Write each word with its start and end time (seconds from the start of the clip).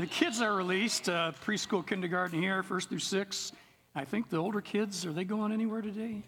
the 0.00 0.06
kids 0.06 0.40
are 0.40 0.54
released 0.54 1.10
uh, 1.10 1.32
preschool, 1.44 1.86
kindergarten 1.86 2.40
here, 2.40 2.62
first 2.62 2.88
through 2.88 3.00
six. 3.00 3.52
I 3.94 4.02
think 4.06 4.30
the 4.30 4.38
older 4.38 4.62
kids 4.62 5.04
are 5.04 5.12
they 5.12 5.24
going 5.24 5.52
anywhere 5.52 5.82
today? 5.82 6.22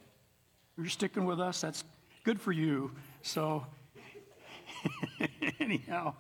You're 0.77 0.89
sticking 0.89 1.25
with 1.25 1.41
us. 1.41 1.63
That's 1.63 1.83
good 2.23 2.39
for 2.39 2.53
you. 2.53 2.91
So, 3.23 3.65
anyhow, 5.59 6.13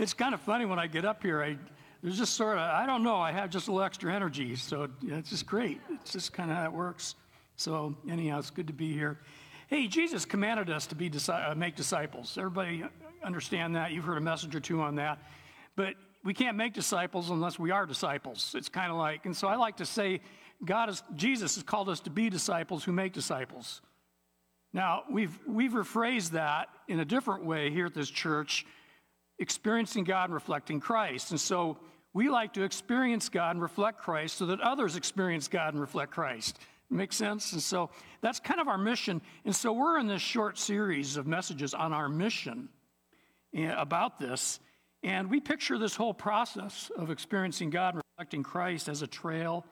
it's 0.00 0.14
kind 0.14 0.34
of 0.34 0.40
funny 0.40 0.64
when 0.64 0.80
I 0.80 0.88
get 0.88 1.04
up 1.04 1.22
here. 1.22 1.44
I 1.44 1.56
there's 2.02 2.18
just 2.18 2.34
sort 2.34 2.58
of 2.58 2.64
I 2.64 2.86
don't 2.86 3.04
know. 3.04 3.18
I 3.18 3.30
have 3.30 3.50
just 3.50 3.68
a 3.68 3.70
little 3.70 3.86
extra 3.86 4.12
energy, 4.12 4.56
so 4.56 4.88
it's 5.04 5.30
just 5.30 5.46
great. 5.46 5.80
It's 6.00 6.10
just 6.10 6.32
kind 6.32 6.50
of 6.50 6.56
how 6.56 6.64
it 6.64 6.72
works. 6.72 7.14
So, 7.54 7.94
anyhow, 8.10 8.40
it's 8.40 8.50
good 8.50 8.66
to 8.66 8.72
be 8.72 8.92
here. 8.92 9.20
Hey, 9.68 9.86
Jesus 9.86 10.24
commanded 10.24 10.70
us 10.70 10.88
to 10.88 10.96
be 10.96 11.12
uh, 11.28 11.54
make 11.56 11.76
disciples. 11.76 12.36
Everybody 12.36 12.82
understand 13.22 13.76
that? 13.76 13.92
You've 13.92 14.06
heard 14.06 14.18
a 14.18 14.20
message 14.20 14.56
or 14.56 14.60
two 14.60 14.80
on 14.80 14.96
that. 14.96 15.20
But 15.76 15.94
we 16.26 16.34
can't 16.34 16.56
make 16.56 16.72
disciples 16.72 17.30
unless 17.30 17.56
we 17.56 17.70
are 17.70 17.86
disciples. 17.86 18.52
It's 18.58 18.68
kind 18.68 18.90
of 18.90 18.98
like, 18.98 19.26
and 19.26 19.36
so 19.36 19.46
I 19.46 19.54
like 19.54 19.76
to 19.76 19.86
say, 19.86 20.20
God 20.64 20.88
is, 20.88 21.02
Jesus 21.14 21.54
has 21.54 21.62
called 21.62 21.88
us 21.88 22.00
to 22.00 22.10
be 22.10 22.28
disciples 22.28 22.82
who 22.82 22.90
make 22.90 23.12
disciples. 23.12 23.80
Now, 24.72 25.04
we've, 25.08 25.38
we've 25.46 25.70
rephrased 25.70 26.30
that 26.30 26.68
in 26.88 26.98
a 26.98 27.04
different 27.04 27.44
way 27.44 27.70
here 27.70 27.86
at 27.86 27.94
this 27.94 28.10
church, 28.10 28.66
experiencing 29.38 30.02
God 30.02 30.24
and 30.24 30.34
reflecting 30.34 30.80
Christ. 30.80 31.30
And 31.30 31.40
so 31.40 31.78
we 32.12 32.28
like 32.28 32.54
to 32.54 32.64
experience 32.64 33.28
God 33.28 33.52
and 33.52 33.62
reflect 33.62 33.98
Christ 33.98 34.36
so 34.36 34.46
that 34.46 34.60
others 34.60 34.96
experience 34.96 35.46
God 35.46 35.74
and 35.74 35.80
reflect 35.80 36.10
Christ. 36.10 36.58
Makes 36.90 37.14
sense? 37.14 37.52
And 37.52 37.62
so 37.62 37.90
that's 38.20 38.40
kind 38.40 38.60
of 38.60 38.66
our 38.66 38.78
mission. 38.78 39.22
And 39.44 39.54
so 39.54 39.72
we're 39.72 40.00
in 40.00 40.08
this 40.08 40.22
short 40.22 40.58
series 40.58 41.16
of 41.16 41.28
messages 41.28 41.72
on 41.72 41.92
our 41.92 42.08
mission 42.08 42.68
eh, 43.54 43.72
about 43.76 44.18
this. 44.18 44.58
And 45.06 45.30
we 45.30 45.40
picture 45.40 45.78
this 45.78 45.94
whole 45.94 46.12
process 46.12 46.90
of 46.96 47.10
experiencing 47.10 47.70
God 47.70 47.94
and 47.94 48.02
reflecting 48.12 48.42
Christ 48.42 48.88
as 48.88 49.02
a 49.02 49.06
trail 49.06 49.64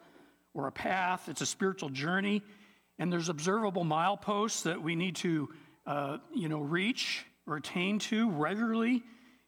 or 0.54 0.68
a 0.68 0.72
path. 0.72 1.28
It's 1.28 1.40
a 1.40 1.46
spiritual 1.46 1.90
journey. 1.90 2.40
And 3.00 3.12
there's 3.12 3.28
observable 3.28 3.84
mileposts 3.84 4.62
that 4.62 4.80
we 4.80 4.94
need 4.94 5.16
to, 5.16 5.48
uh, 5.86 6.18
you 6.32 6.48
know, 6.48 6.60
reach 6.60 7.26
or 7.46 7.56
attain 7.56 7.98
to 7.98 8.30
regularly 8.30 9.02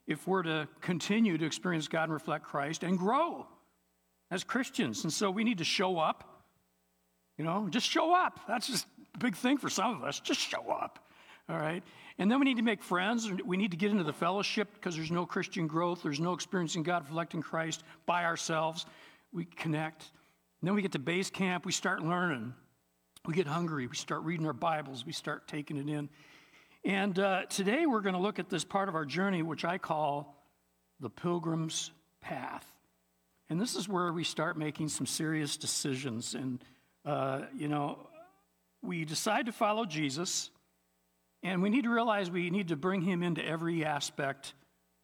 if 0.08 0.26
we're 0.26 0.42
to 0.42 0.68
continue 0.80 1.38
to 1.38 1.46
experience 1.46 1.86
God 1.86 2.04
and 2.04 2.12
reflect 2.12 2.44
Christ 2.44 2.82
and 2.82 2.98
grow 2.98 3.46
as 4.32 4.42
Christians. 4.42 5.04
And 5.04 5.12
so 5.12 5.30
we 5.30 5.44
need 5.44 5.58
to 5.58 5.64
show 5.64 5.98
up 5.98 6.36
you 7.38 7.44
know, 7.44 7.68
just 7.68 7.88
show 7.88 8.14
up. 8.14 8.40
That's 8.48 8.66
just 8.66 8.86
a 9.14 9.18
big 9.18 9.36
thing 9.36 9.58
for 9.58 9.68
some 9.68 9.94
of 9.96 10.04
us. 10.04 10.20
Just 10.20 10.40
show 10.40 10.70
up. 10.70 11.05
All 11.48 11.58
right. 11.58 11.82
And 12.18 12.30
then 12.30 12.38
we 12.40 12.44
need 12.44 12.56
to 12.56 12.62
make 12.62 12.82
friends. 12.82 13.30
We 13.44 13.56
need 13.56 13.70
to 13.70 13.76
get 13.76 13.90
into 13.90 14.04
the 14.04 14.12
fellowship 14.12 14.68
because 14.74 14.96
there's 14.96 15.10
no 15.10 15.26
Christian 15.26 15.66
growth. 15.66 16.02
There's 16.02 16.18
no 16.18 16.32
experiencing 16.32 16.82
God, 16.82 17.04
reflecting 17.04 17.42
Christ 17.42 17.84
by 18.04 18.24
ourselves. 18.24 18.86
We 19.32 19.44
connect. 19.44 20.02
And 20.60 20.68
then 20.68 20.74
we 20.74 20.82
get 20.82 20.92
to 20.92 20.98
base 20.98 21.30
camp. 21.30 21.64
We 21.64 21.72
start 21.72 22.02
learning. 22.02 22.54
We 23.26 23.34
get 23.34 23.46
hungry. 23.46 23.86
We 23.86 23.96
start 23.96 24.22
reading 24.22 24.46
our 24.46 24.52
Bibles. 24.52 25.06
We 25.06 25.12
start 25.12 25.46
taking 25.46 25.76
it 25.76 25.88
in. 25.88 26.08
And 26.84 27.18
uh, 27.18 27.46
today 27.46 27.86
we're 27.86 28.00
going 28.00 28.14
to 28.14 28.20
look 28.20 28.38
at 28.38 28.48
this 28.48 28.64
part 28.64 28.88
of 28.88 28.94
our 28.94 29.04
journey, 29.04 29.42
which 29.42 29.64
I 29.64 29.78
call 29.78 30.42
the 31.00 31.10
pilgrim's 31.10 31.92
path. 32.20 32.64
And 33.50 33.60
this 33.60 33.76
is 33.76 33.88
where 33.88 34.12
we 34.12 34.24
start 34.24 34.56
making 34.56 34.88
some 34.88 35.06
serious 35.06 35.56
decisions 35.56 36.34
and 36.34 36.64
uh, 37.06 37.42
you 37.56 37.68
know, 37.68 38.08
we 38.82 39.04
decide 39.04 39.46
to 39.46 39.52
follow 39.52 39.84
Jesus, 39.84 40.50
and 41.46 41.62
we 41.62 41.70
need 41.70 41.84
to 41.84 41.90
realize 41.90 42.28
we 42.28 42.50
need 42.50 42.68
to 42.68 42.76
bring 42.76 43.00
him 43.00 43.22
into 43.22 43.44
every 43.44 43.84
aspect 43.84 44.54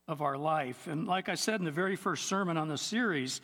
of 0.08 0.22
our 0.22 0.36
life. 0.36 0.88
And 0.88 1.06
like 1.06 1.28
I 1.28 1.36
said 1.36 1.60
in 1.60 1.64
the 1.64 1.70
very 1.70 1.94
first 1.94 2.26
sermon 2.26 2.56
on 2.56 2.68
this 2.68 2.82
series, 2.82 3.40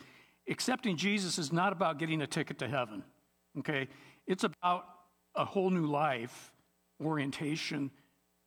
accepting 0.49 0.97
Jesus 0.97 1.37
is 1.37 1.53
not 1.53 1.71
about 1.71 1.97
getting 1.97 2.21
a 2.21 2.27
ticket 2.27 2.59
to 2.59 2.67
heaven, 2.67 3.01
okay? 3.59 3.87
It's 4.27 4.43
about 4.43 4.83
a 5.33 5.45
whole 5.45 5.69
new 5.69 5.85
life 5.85 6.51
orientation, 7.01 7.89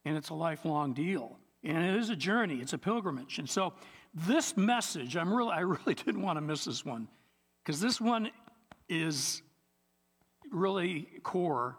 and 0.04 0.18
it's 0.18 0.28
a 0.28 0.34
lifelong 0.34 0.92
deal. 0.92 1.38
And 1.64 1.82
it 1.82 1.96
is 1.96 2.10
a 2.10 2.16
journey, 2.16 2.56
it's 2.60 2.74
a 2.74 2.78
pilgrimage. 2.78 3.38
And 3.38 3.48
so 3.48 3.72
this 4.12 4.54
message, 4.54 5.16
I'm 5.16 5.32
really, 5.32 5.52
I 5.52 5.60
really 5.60 5.94
didn't 6.04 6.20
want 6.20 6.36
to 6.36 6.42
miss 6.42 6.66
this 6.66 6.84
one, 6.84 7.08
because 7.64 7.80
this 7.80 8.02
one 8.02 8.30
is 8.91 9.41
really 10.50 11.08
core 11.22 11.78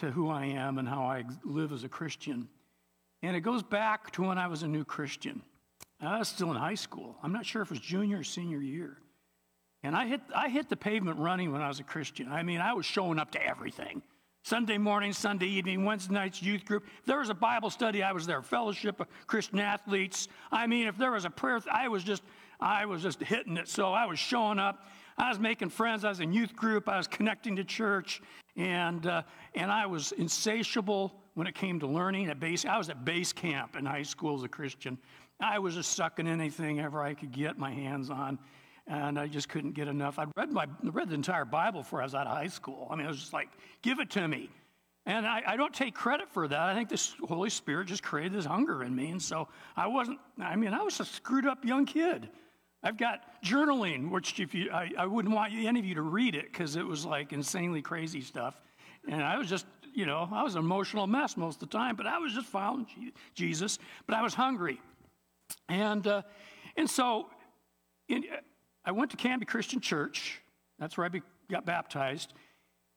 to 0.00 0.10
who 0.10 0.28
I 0.28 0.46
am 0.46 0.78
and 0.78 0.88
how 0.88 1.04
I 1.04 1.24
live 1.44 1.72
as 1.72 1.84
a 1.84 1.88
Christian. 1.88 2.48
And 3.22 3.36
it 3.36 3.40
goes 3.40 3.62
back 3.62 4.10
to 4.12 4.22
when 4.22 4.38
I 4.38 4.46
was 4.48 4.62
a 4.62 4.68
new 4.68 4.84
Christian. 4.84 5.42
I 6.00 6.18
was 6.18 6.28
still 6.28 6.50
in 6.50 6.56
high 6.56 6.74
school. 6.74 7.16
I'm 7.22 7.32
not 7.32 7.44
sure 7.44 7.60
if 7.60 7.68
it 7.68 7.74
was 7.74 7.80
junior 7.80 8.20
or 8.20 8.24
senior 8.24 8.60
year. 8.60 8.96
And 9.82 9.94
I 9.94 10.06
hit, 10.06 10.22
I 10.34 10.48
hit 10.48 10.70
the 10.70 10.76
pavement 10.76 11.18
running 11.18 11.52
when 11.52 11.60
I 11.60 11.68
was 11.68 11.80
a 11.80 11.84
Christian. 11.84 12.32
I 12.32 12.42
mean, 12.42 12.60
I 12.60 12.72
was 12.72 12.86
showing 12.86 13.18
up 13.18 13.30
to 13.32 13.46
everything. 13.46 14.02
Sunday 14.42 14.78
morning, 14.78 15.12
Sunday 15.12 15.46
evening, 15.46 15.84
Wednesday 15.84 16.14
nights, 16.14 16.42
youth 16.42 16.64
group. 16.64 16.86
There 17.04 17.18
was 17.18 17.28
a 17.28 17.34
Bible 17.34 17.68
study, 17.68 18.02
I 18.02 18.12
was 18.12 18.26
there. 18.26 18.40
Fellowship 18.40 19.00
of 19.00 19.06
Christian 19.26 19.58
athletes. 19.58 20.28
I 20.50 20.66
mean, 20.66 20.86
if 20.86 20.96
there 20.96 21.12
was 21.12 21.26
a 21.26 21.30
prayer, 21.30 21.60
I 21.70 21.88
was 21.88 22.02
just, 22.02 22.22
I 22.58 22.86
was 22.86 23.02
just 23.02 23.22
hitting 23.22 23.58
it. 23.58 23.68
So 23.68 23.92
I 23.92 24.06
was 24.06 24.18
showing 24.18 24.58
up. 24.58 24.86
I 25.18 25.28
was 25.28 25.38
making 25.38 25.68
friends. 25.68 26.06
I 26.06 26.08
was 26.08 26.20
in 26.20 26.32
youth 26.32 26.56
group. 26.56 26.88
I 26.88 26.96
was 26.96 27.06
connecting 27.06 27.56
to 27.56 27.64
church. 27.64 28.22
And, 28.56 29.06
uh, 29.06 29.22
and 29.54 29.70
I 29.70 29.86
was 29.86 30.12
insatiable 30.12 31.14
when 31.34 31.46
it 31.46 31.54
came 31.54 31.80
to 31.80 31.86
learning 31.86 32.28
at 32.28 32.40
base. 32.40 32.64
I 32.64 32.78
was 32.78 32.88
at 32.88 33.04
base 33.04 33.32
camp 33.32 33.76
in 33.76 33.86
high 33.86 34.02
school 34.02 34.36
as 34.36 34.42
a 34.42 34.48
Christian. 34.48 34.98
I 35.40 35.58
was 35.58 35.74
just 35.74 35.92
sucking 35.92 36.26
anything 36.26 36.80
ever 36.80 37.02
I 37.02 37.14
could 37.14 37.32
get 37.32 37.58
my 37.58 37.70
hands 37.70 38.10
on. 38.10 38.38
And 38.86 39.18
I 39.18 39.28
just 39.28 39.48
couldn't 39.48 39.72
get 39.72 39.88
enough. 39.88 40.18
I 40.18 40.26
read, 40.36 40.50
my, 40.52 40.66
read 40.82 41.08
the 41.10 41.14
entire 41.14 41.44
Bible 41.44 41.82
before 41.82 42.00
I 42.00 42.04
was 42.04 42.14
out 42.14 42.26
of 42.26 42.36
high 42.36 42.48
school. 42.48 42.88
I 42.90 42.96
mean, 42.96 43.06
I 43.06 43.08
was 43.08 43.20
just 43.20 43.32
like, 43.32 43.48
give 43.82 44.00
it 44.00 44.10
to 44.10 44.26
me. 44.26 44.50
And 45.06 45.26
I, 45.26 45.42
I, 45.46 45.56
don't 45.56 45.72
take 45.72 45.94
credit 45.94 46.30
for 46.30 46.46
that. 46.46 46.60
I 46.60 46.74
think 46.74 46.88
the 46.88 47.26
Holy 47.26 47.50
Spirit 47.50 47.88
just 47.88 48.02
created 48.02 48.32
this 48.32 48.44
hunger 48.44 48.84
in 48.84 48.94
me. 48.94 49.10
And 49.10 49.22
so 49.22 49.48
I 49.76 49.86
wasn't, 49.86 50.18
I 50.38 50.56
mean, 50.56 50.74
I 50.74 50.82
was 50.82 51.00
a 51.00 51.04
screwed 51.04 51.46
up 51.46 51.64
young 51.64 51.86
kid. 51.86 52.28
I've 52.82 52.96
got 52.96 53.42
journaling, 53.44 54.10
which 54.10 54.40
if 54.40 54.54
you, 54.54 54.70
I, 54.70 54.90
I 54.98 55.06
wouldn't 55.06 55.34
want 55.34 55.52
any 55.54 55.78
of 55.78 55.84
you 55.84 55.94
to 55.96 56.02
read 56.02 56.34
it 56.34 56.50
because 56.50 56.76
it 56.76 56.86
was 56.86 57.04
like 57.04 57.32
insanely 57.32 57.82
crazy 57.82 58.22
stuff. 58.22 58.60
And 59.08 59.22
I 59.22 59.36
was 59.36 59.48
just, 59.48 59.66
you 59.92 60.06
know, 60.06 60.28
I 60.32 60.42
was 60.42 60.54
an 60.54 60.60
emotional 60.60 61.06
mess 61.06 61.36
most 61.36 61.62
of 61.62 61.68
the 61.68 61.76
time, 61.76 61.96
but 61.96 62.06
I 62.06 62.18
was 62.18 62.32
just 62.32 62.46
following 62.46 62.86
Jesus. 63.34 63.78
But 64.06 64.16
I 64.16 64.22
was 64.22 64.34
hungry. 64.34 64.80
And, 65.68 66.06
uh, 66.06 66.22
and 66.76 66.88
so 66.88 67.26
in, 68.08 68.24
I 68.84 68.92
went 68.92 69.10
to 69.10 69.16
Canby 69.16 69.46
Christian 69.46 69.80
Church. 69.80 70.40
That's 70.78 70.96
where 70.96 71.04
I 71.04 71.08
be, 71.08 71.22
got 71.50 71.66
baptized. 71.66 72.32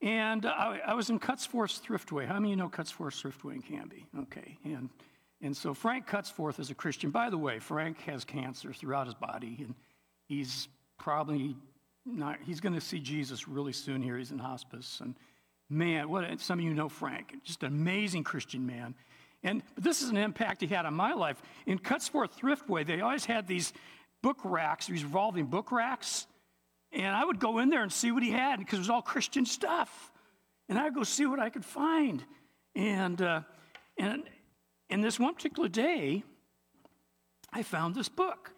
And 0.02 0.46
I, 0.46 0.80
I, 0.86 0.94
was 0.94 1.10
in 1.10 1.20
Cutsforth 1.20 1.82
Thriftway. 1.82 2.28
How 2.28 2.36
many 2.36 2.50
of 2.50 2.50
you 2.52 2.56
know 2.58 2.70
Cutsforth 2.70 3.22
Thriftway 3.22 3.56
in 3.56 3.62
Canby? 3.62 4.06
Okay. 4.24 4.58
And 4.66 4.90
and 5.44 5.56
so 5.56 5.74
Frank 5.74 6.08
Cutsforth 6.08 6.58
as 6.60 6.72
a 6.72 6.76
Christian. 6.76 7.12
By 7.12 7.30
the 7.30 7.38
way, 7.38 7.60
Frank 7.60 8.00
has 8.04 8.24
cancer 8.24 8.72
throughout 8.72 9.08
his 9.08 9.14
body, 9.14 9.58
and 9.60 9.76
he's 10.26 10.70
probably 10.98 11.58
not, 12.06 12.38
he's 12.46 12.62
going 12.62 12.74
to 12.74 12.82
see 12.82 13.00
Jesus 13.00 13.48
really 13.48 13.74
soon 13.74 14.02
here. 14.02 14.18
He's 14.18 14.32
in 14.32 14.40
hospice. 14.40 15.02
And 15.04 15.16
man, 15.70 16.10
what 16.10 16.40
some 16.40 16.60
of 16.60 16.66
you 16.66 16.74
know 16.74 16.88
Frank, 16.88 17.36
just 17.44 17.62
an 17.64 17.68
amazing 17.68 18.24
Christian 18.24 18.66
man. 18.66 18.96
And 19.44 19.62
this 19.78 20.02
is 20.02 20.10
an 20.10 20.16
impact 20.16 20.62
he 20.62 20.68
had 20.68 20.86
on 20.86 20.94
my 20.94 21.12
life. 21.12 21.42
In 21.66 21.78
Cutsforth 21.78 22.40
Thriftway, 22.40 22.88
they 22.88 23.02
always 23.02 23.26
had 23.26 23.46
these 23.46 23.74
book 24.22 24.38
racks, 24.46 24.88
these 24.88 25.04
revolving 25.04 25.48
book 25.48 25.74
racks. 25.74 26.26
And 26.94 27.14
I 27.14 27.26
would 27.26 27.40
go 27.40 27.60
in 27.60 27.70
there 27.70 27.84
and 27.84 27.92
see 27.92 28.14
what 28.14 28.24
he 28.24 28.32
had 28.32 28.60
because 28.60 28.80
it 28.80 28.84
was 28.84 28.90
all 28.90 29.02
Christian 29.02 29.46
stuff. 29.46 30.12
And 30.70 30.80
I'd 30.80 30.94
go 30.94 31.04
see 31.04 31.26
what 31.26 31.40
I 31.40 31.50
could 31.50 31.66
find. 31.66 32.24
And, 32.76 33.22
uh, 33.22 33.42
and 33.98 34.24
and 34.90 35.04
this 35.04 35.20
one 35.20 35.34
particular 35.34 35.70
day, 35.70 36.24
I 37.52 37.64
found 37.64 37.96
this 37.96 38.10
book. 38.10 38.52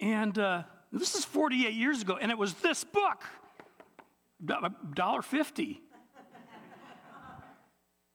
And 0.00 0.38
uh, 0.38 0.62
this 0.92 1.14
is 1.14 1.24
48 1.24 1.72
years 1.74 2.02
ago, 2.02 2.18
and 2.20 2.30
it 2.30 2.38
was 2.38 2.54
this 2.54 2.84
book, 2.84 3.24
$1.50. 4.44 5.78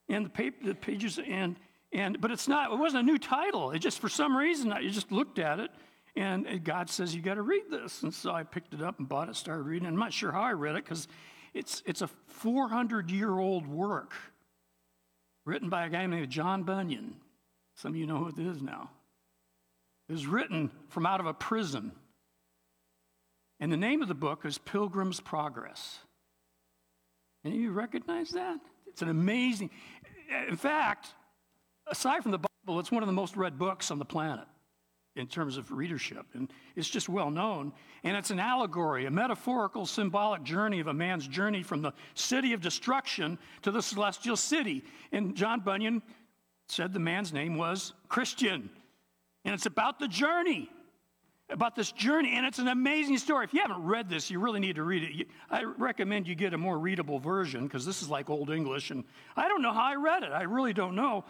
and 0.09 0.25
the, 0.25 0.29
paper, 0.29 0.65
the 0.65 0.75
pages, 0.75 1.19
and, 1.25 1.55
and, 1.91 2.21
but 2.21 2.31
it's 2.31 2.47
not, 2.47 2.71
it 2.71 2.77
wasn't 2.77 3.03
a 3.03 3.05
new 3.05 3.17
title. 3.17 3.71
It 3.71 3.79
just, 3.79 3.99
for 3.99 4.09
some 4.09 4.35
reason, 4.35 4.71
I 4.71 4.87
just 4.87 5.11
looked 5.11 5.39
at 5.39 5.59
it, 5.59 5.71
and 6.15 6.63
God 6.63 6.89
says, 6.89 7.15
You 7.15 7.21
got 7.21 7.35
to 7.35 7.41
read 7.41 7.63
this. 7.69 8.03
And 8.03 8.13
so 8.13 8.31
I 8.31 8.44
picked 8.44 8.73
it 8.73 8.81
up 8.81 8.99
and 8.99 9.07
bought 9.07 9.29
it, 9.29 9.35
started 9.35 9.63
reading. 9.63 9.87
I'm 9.87 9.95
not 9.95 10.13
sure 10.13 10.31
how 10.31 10.41
I 10.41 10.51
read 10.51 10.75
it 10.75 10.83
because 10.83 11.07
it's, 11.53 11.81
it's 11.85 12.01
a 12.01 12.07
400 12.27 13.09
year 13.09 13.39
old 13.39 13.65
work 13.65 14.13
written 15.45 15.69
by 15.69 15.85
a 15.85 15.89
guy 15.89 16.05
named 16.05 16.29
John 16.29 16.63
Bunyan. 16.63 17.15
Some 17.75 17.93
of 17.93 17.97
you 17.97 18.05
know 18.05 18.17
who 18.17 18.27
it 18.27 18.39
is 18.39 18.61
now. 18.61 18.89
It 20.09 20.13
was 20.13 20.25
written 20.25 20.71
from 20.89 21.05
out 21.05 21.19
of 21.19 21.25
a 21.25 21.33
prison. 21.33 21.91
And 23.59 23.71
the 23.71 23.77
name 23.77 24.01
of 24.01 24.07
the 24.07 24.13
book 24.15 24.45
is 24.45 24.57
Pilgrim's 24.57 25.19
Progress. 25.19 25.99
Any 27.45 27.55
of 27.55 27.61
you 27.61 27.71
recognize 27.71 28.31
that? 28.31 28.59
It's 28.88 29.01
an 29.01 29.09
amazing. 29.09 29.69
In 30.49 30.57
fact, 30.57 31.13
aside 31.87 32.23
from 32.23 32.31
the 32.31 32.39
Bible, 32.39 32.79
it's 32.79 32.91
one 32.91 33.03
of 33.03 33.07
the 33.07 33.13
most 33.13 33.35
read 33.35 33.57
books 33.57 33.89
on 33.89 33.99
the 33.99 34.05
planet. 34.05 34.45
In 35.15 35.27
terms 35.27 35.57
of 35.57 35.71
readership. 35.71 36.25
And 36.33 36.51
it's 36.75 36.89
just 36.89 37.09
well 37.09 37.29
known. 37.29 37.73
And 38.03 38.15
it's 38.15 38.31
an 38.31 38.39
allegory, 38.39 39.05
a 39.05 39.11
metaphorical, 39.11 39.85
symbolic 39.85 40.43
journey 40.43 40.79
of 40.79 40.87
a 40.87 40.93
man's 40.93 41.27
journey 41.27 41.63
from 41.63 41.81
the 41.81 41.93
city 42.13 42.53
of 42.53 42.61
destruction 42.61 43.37
to 43.63 43.71
the 43.71 43.81
celestial 43.81 44.37
city. 44.37 44.83
And 45.11 45.35
John 45.35 45.59
Bunyan 45.59 46.01
said 46.67 46.93
the 46.93 46.99
man's 46.99 47.33
name 47.33 47.57
was 47.57 47.93
Christian. 48.07 48.69
And 49.43 49.53
it's 49.53 49.65
about 49.65 49.99
the 49.99 50.07
journey, 50.07 50.69
about 51.49 51.75
this 51.75 51.91
journey. 51.91 52.37
And 52.37 52.45
it's 52.45 52.59
an 52.59 52.69
amazing 52.69 53.17
story. 53.17 53.43
If 53.43 53.53
you 53.53 53.61
haven't 53.61 53.83
read 53.83 54.09
this, 54.09 54.31
you 54.31 54.39
really 54.39 54.61
need 54.61 54.77
to 54.77 54.83
read 54.83 55.03
it. 55.03 55.27
I 55.49 55.63
recommend 55.63 56.25
you 56.25 56.35
get 56.35 56.53
a 56.53 56.57
more 56.57 56.79
readable 56.79 57.19
version 57.19 57.67
because 57.67 57.85
this 57.85 58.01
is 58.01 58.09
like 58.09 58.29
Old 58.29 58.49
English. 58.49 58.91
And 58.91 59.03
I 59.35 59.49
don't 59.49 59.61
know 59.61 59.73
how 59.73 59.83
I 59.83 59.95
read 59.95 60.23
it. 60.23 60.31
I 60.31 60.43
really 60.43 60.73
don't 60.73 60.95
know. 60.95 61.25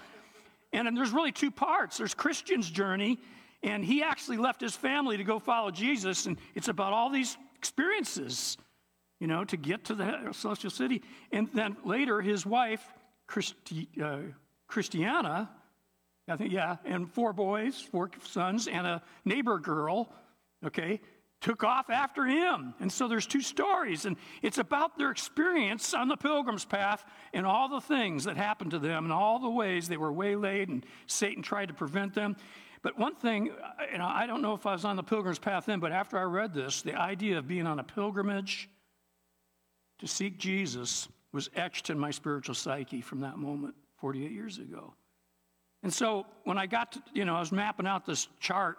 And 0.71 0.95
there's 0.95 1.11
really 1.11 1.31
two 1.31 1.51
parts 1.51 1.97
there's 1.97 2.13
Christian's 2.13 2.69
journey 2.69 3.19
and 3.63 3.83
he 3.83 4.03
actually 4.03 4.37
left 4.37 4.61
his 4.61 4.75
family 4.75 5.17
to 5.17 5.23
go 5.23 5.39
follow 5.39 5.71
Jesus. 5.71 6.25
And 6.25 6.37
it's 6.55 6.67
about 6.67 6.93
all 6.93 7.09
these 7.09 7.37
experiences, 7.55 8.57
you 9.19 9.27
know, 9.27 9.43
to 9.45 9.57
get 9.57 9.85
to 9.85 9.95
the 9.95 10.29
celestial 10.31 10.71
city. 10.71 11.03
And 11.31 11.49
then 11.53 11.77
later, 11.85 12.21
his 12.21 12.45
wife, 12.45 12.83
Christi, 13.27 13.87
uh, 14.01 14.19
Christiana, 14.67 15.49
I 16.27 16.37
think, 16.37 16.51
yeah, 16.51 16.77
and 16.85 17.09
four 17.09 17.33
boys, 17.33 17.79
four 17.79 18.09
sons, 18.23 18.67
and 18.67 18.87
a 18.87 19.01
neighbor 19.25 19.59
girl, 19.59 20.09
okay, 20.65 21.01
took 21.41 21.63
off 21.63 21.89
after 21.89 22.25
him. 22.25 22.73
And 22.79 22.91
so 22.91 23.07
there's 23.07 23.25
two 23.25 23.41
stories, 23.41 24.05
and 24.05 24.15
it's 24.41 24.59
about 24.59 24.97
their 24.97 25.11
experience 25.11 25.93
on 25.93 26.07
the 26.07 26.15
pilgrim's 26.15 26.65
path 26.65 27.03
and 27.33 27.45
all 27.45 27.67
the 27.67 27.81
things 27.81 28.23
that 28.25 28.37
happened 28.37 28.71
to 28.71 28.79
them 28.79 29.03
and 29.03 29.13
all 29.13 29.39
the 29.39 29.49
ways 29.49 29.87
they 29.87 29.97
were 29.97 30.13
waylaid 30.13 30.69
and 30.69 30.85
Satan 31.07 31.41
tried 31.41 31.67
to 31.67 31.73
prevent 31.73 32.13
them. 32.13 32.37
But 32.83 32.97
one 32.97 33.15
thing, 33.15 33.51
uh, 33.51 33.83
you 33.91 33.97
know, 33.97 34.07
I 34.07 34.25
don't 34.25 34.41
know 34.41 34.53
if 34.53 34.65
I 34.65 34.73
was 34.73 34.85
on 34.85 34.95
the 34.95 35.03
pilgrim's 35.03 35.39
path 35.39 35.65
then, 35.65 35.79
but 35.79 35.91
after 35.91 36.17
I 36.17 36.23
read 36.23 36.53
this, 36.53 36.81
the 36.81 36.95
idea 36.95 37.37
of 37.37 37.47
being 37.47 37.67
on 37.67 37.79
a 37.79 37.83
pilgrimage 37.83 38.69
to 39.99 40.07
seek 40.07 40.39
Jesus 40.39 41.07
was 41.31 41.49
etched 41.55 41.89
in 41.89 41.99
my 41.99 42.11
spiritual 42.11 42.55
psyche 42.55 43.01
from 43.01 43.19
that 43.21 43.37
moment 43.37 43.75
48 43.97 44.31
years 44.31 44.57
ago. 44.57 44.93
And 45.83 45.93
so 45.93 46.25
when 46.43 46.57
I 46.57 46.65
got 46.65 46.93
to, 46.93 47.03
you 47.13 47.25
know, 47.25 47.35
I 47.35 47.39
was 47.39 47.51
mapping 47.51 47.87
out 47.87 48.05
this 48.05 48.27
chart, 48.39 48.77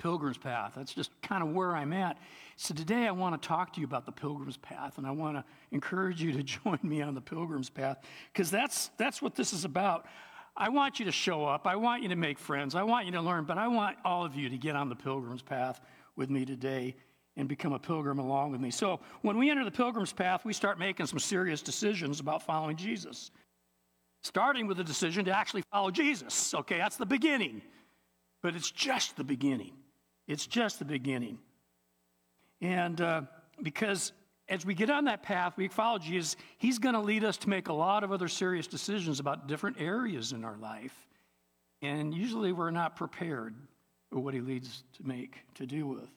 Pilgrim's 0.00 0.38
Path. 0.38 0.72
That's 0.76 0.94
just 0.94 1.10
kind 1.22 1.42
of 1.42 1.50
where 1.50 1.76
I'm 1.76 1.92
at. 1.92 2.18
So 2.56 2.74
today 2.74 3.06
I 3.06 3.10
want 3.10 3.40
to 3.40 3.48
talk 3.48 3.74
to 3.74 3.80
you 3.80 3.86
about 3.86 4.06
the 4.06 4.12
Pilgrim's 4.12 4.56
Path, 4.56 4.98
and 4.98 5.06
I 5.06 5.10
want 5.10 5.36
to 5.36 5.44
encourage 5.72 6.22
you 6.22 6.32
to 6.32 6.42
join 6.64 6.78
me 6.82 7.02
on 7.02 7.14
the 7.14 7.20
Pilgrim's 7.20 7.70
Path 7.70 7.98
because 8.32 8.50
that's 8.50 8.90
that's 8.96 9.20
what 9.20 9.34
this 9.34 9.52
is 9.52 9.64
about. 9.64 10.06
I 10.60 10.68
want 10.68 10.98
you 10.98 11.06
to 11.06 11.12
show 11.12 11.46
up. 11.46 11.66
I 11.66 11.76
want 11.76 12.02
you 12.02 12.10
to 12.10 12.16
make 12.16 12.38
friends. 12.38 12.74
I 12.74 12.82
want 12.82 13.06
you 13.06 13.12
to 13.12 13.22
learn, 13.22 13.44
but 13.44 13.56
I 13.56 13.66
want 13.66 13.96
all 14.04 14.26
of 14.26 14.36
you 14.36 14.50
to 14.50 14.58
get 14.58 14.76
on 14.76 14.90
the 14.90 14.94
pilgrim's 14.94 15.40
path 15.40 15.80
with 16.16 16.28
me 16.28 16.44
today 16.44 16.94
and 17.38 17.48
become 17.48 17.72
a 17.72 17.78
pilgrim 17.78 18.18
along 18.18 18.52
with 18.52 18.60
me. 18.60 18.70
So, 18.70 19.00
when 19.22 19.38
we 19.38 19.48
enter 19.48 19.64
the 19.64 19.70
pilgrim's 19.70 20.12
path, 20.12 20.44
we 20.44 20.52
start 20.52 20.78
making 20.78 21.06
some 21.06 21.18
serious 21.18 21.62
decisions 21.62 22.20
about 22.20 22.42
following 22.42 22.76
Jesus. 22.76 23.30
Starting 24.22 24.66
with 24.66 24.76
the 24.76 24.84
decision 24.84 25.24
to 25.24 25.30
actually 25.34 25.62
follow 25.72 25.90
Jesus. 25.90 26.52
Okay, 26.52 26.76
that's 26.76 26.96
the 26.96 27.06
beginning. 27.06 27.62
But 28.42 28.54
it's 28.54 28.70
just 28.70 29.16
the 29.16 29.24
beginning. 29.24 29.72
It's 30.28 30.46
just 30.46 30.78
the 30.78 30.84
beginning. 30.84 31.38
And 32.60 33.00
uh, 33.00 33.22
because 33.62 34.12
as 34.50 34.66
we 34.66 34.74
get 34.74 34.90
on 34.90 35.04
that 35.04 35.22
path, 35.22 35.54
we 35.56 35.68
follow 35.68 35.98
Jesus, 35.98 36.36
He's 36.58 36.78
going 36.78 36.94
to 36.94 37.00
lead 37.00 37.24
us 37.24 37.36
to 37.38 37.48
make 37.48 37.68
a 37.68 37.72
lot 37.72 38.04
of 38.04 38.12
other 38.12 38.28
serious 38.28 38.66
decisions 38.66 39.20
about 39.20 39.46
different 39.46 39.80
areas 39.80 40.32
in 40.32 40.44
our 40.44 40.58
life. 40.58 40.94
And 41.80 42.12
usually 42.12 42.52
we're 42.52 42.72
not 42.72 42.96
prepared 42.96 43.54
for 44.10 44.18
what 44.18 44.34
He 44.34 44.40
leads 44.40 44.82
to 44.94 45.06
make, 45.06 45.38
to 45.54 45.66
deal 45.66 45.86
with. 45.86 46.10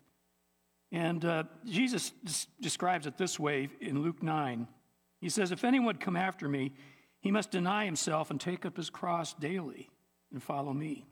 And 0.92 1.24
uh, 1.24 1.44
Jesus 1.66 2.12
des- 2.24 2.48
describes 2.60 3.08
it 3.08 3.18
this 3.18 3.40
way 3.40 3.70
in 3.80 4.02
Luke 4.02 4.22
9. 4.22 4.68
He 5.22 5.30
says, 5.30 5.52
If 5.52 5.64
anyone 5.64 5.98
come 5.98 6.18
after 6.18 6.50
me, 6.50 6.74
he 7.20 7.32
must 7.32 7.52
deny 7.52 7.86
himself 7.86 8.32
and 8.32 8.42
take 8.42 8.66
up 8.66 8.76
his 8.76 8.90
cross 8.90 9.34
daily 9.34 9.90
and 10.32 10.44
follow 10.44 10.74
me. 10.74 11.06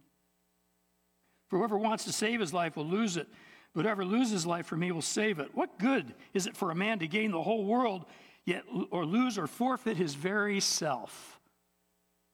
For 1.49 1.57
whoever 1.57 1.77
wants 1.77 2.03
to 2.03 2.11
save 2.11 2.39
his 2.39 2.53
life 2.53 2.75
will 2.75 2.85
lose 2.85 3.15
it 3.15 3.27
Whoever 3.73 4.03
loses 4.03 4.45
life 4.45 4.65
for 4.65 4.75
me 4.75 4.91
will 4.91 5.01
save 5.01 5.39
it. 5.39 5.49
What 5.53 5.79
good 5.79 6.13
is 6.33 6.45
it 6.45 6.57
for 6.57 6.71
a 6.71 6.75
man 6.75 6.99
to 6.99 7.07
gain 7.07 7.31
the 7.31 7.41
whole 7.41 7.63
world, 7.63 8.05
yet 8.45 8.63
or 8.89 9.05
lose 9.05 9.37
or 9.37 9.47
forfeit 9.47 9.95
his 9.95 10.13
very 10.13 10.59
self? 10.59 11.39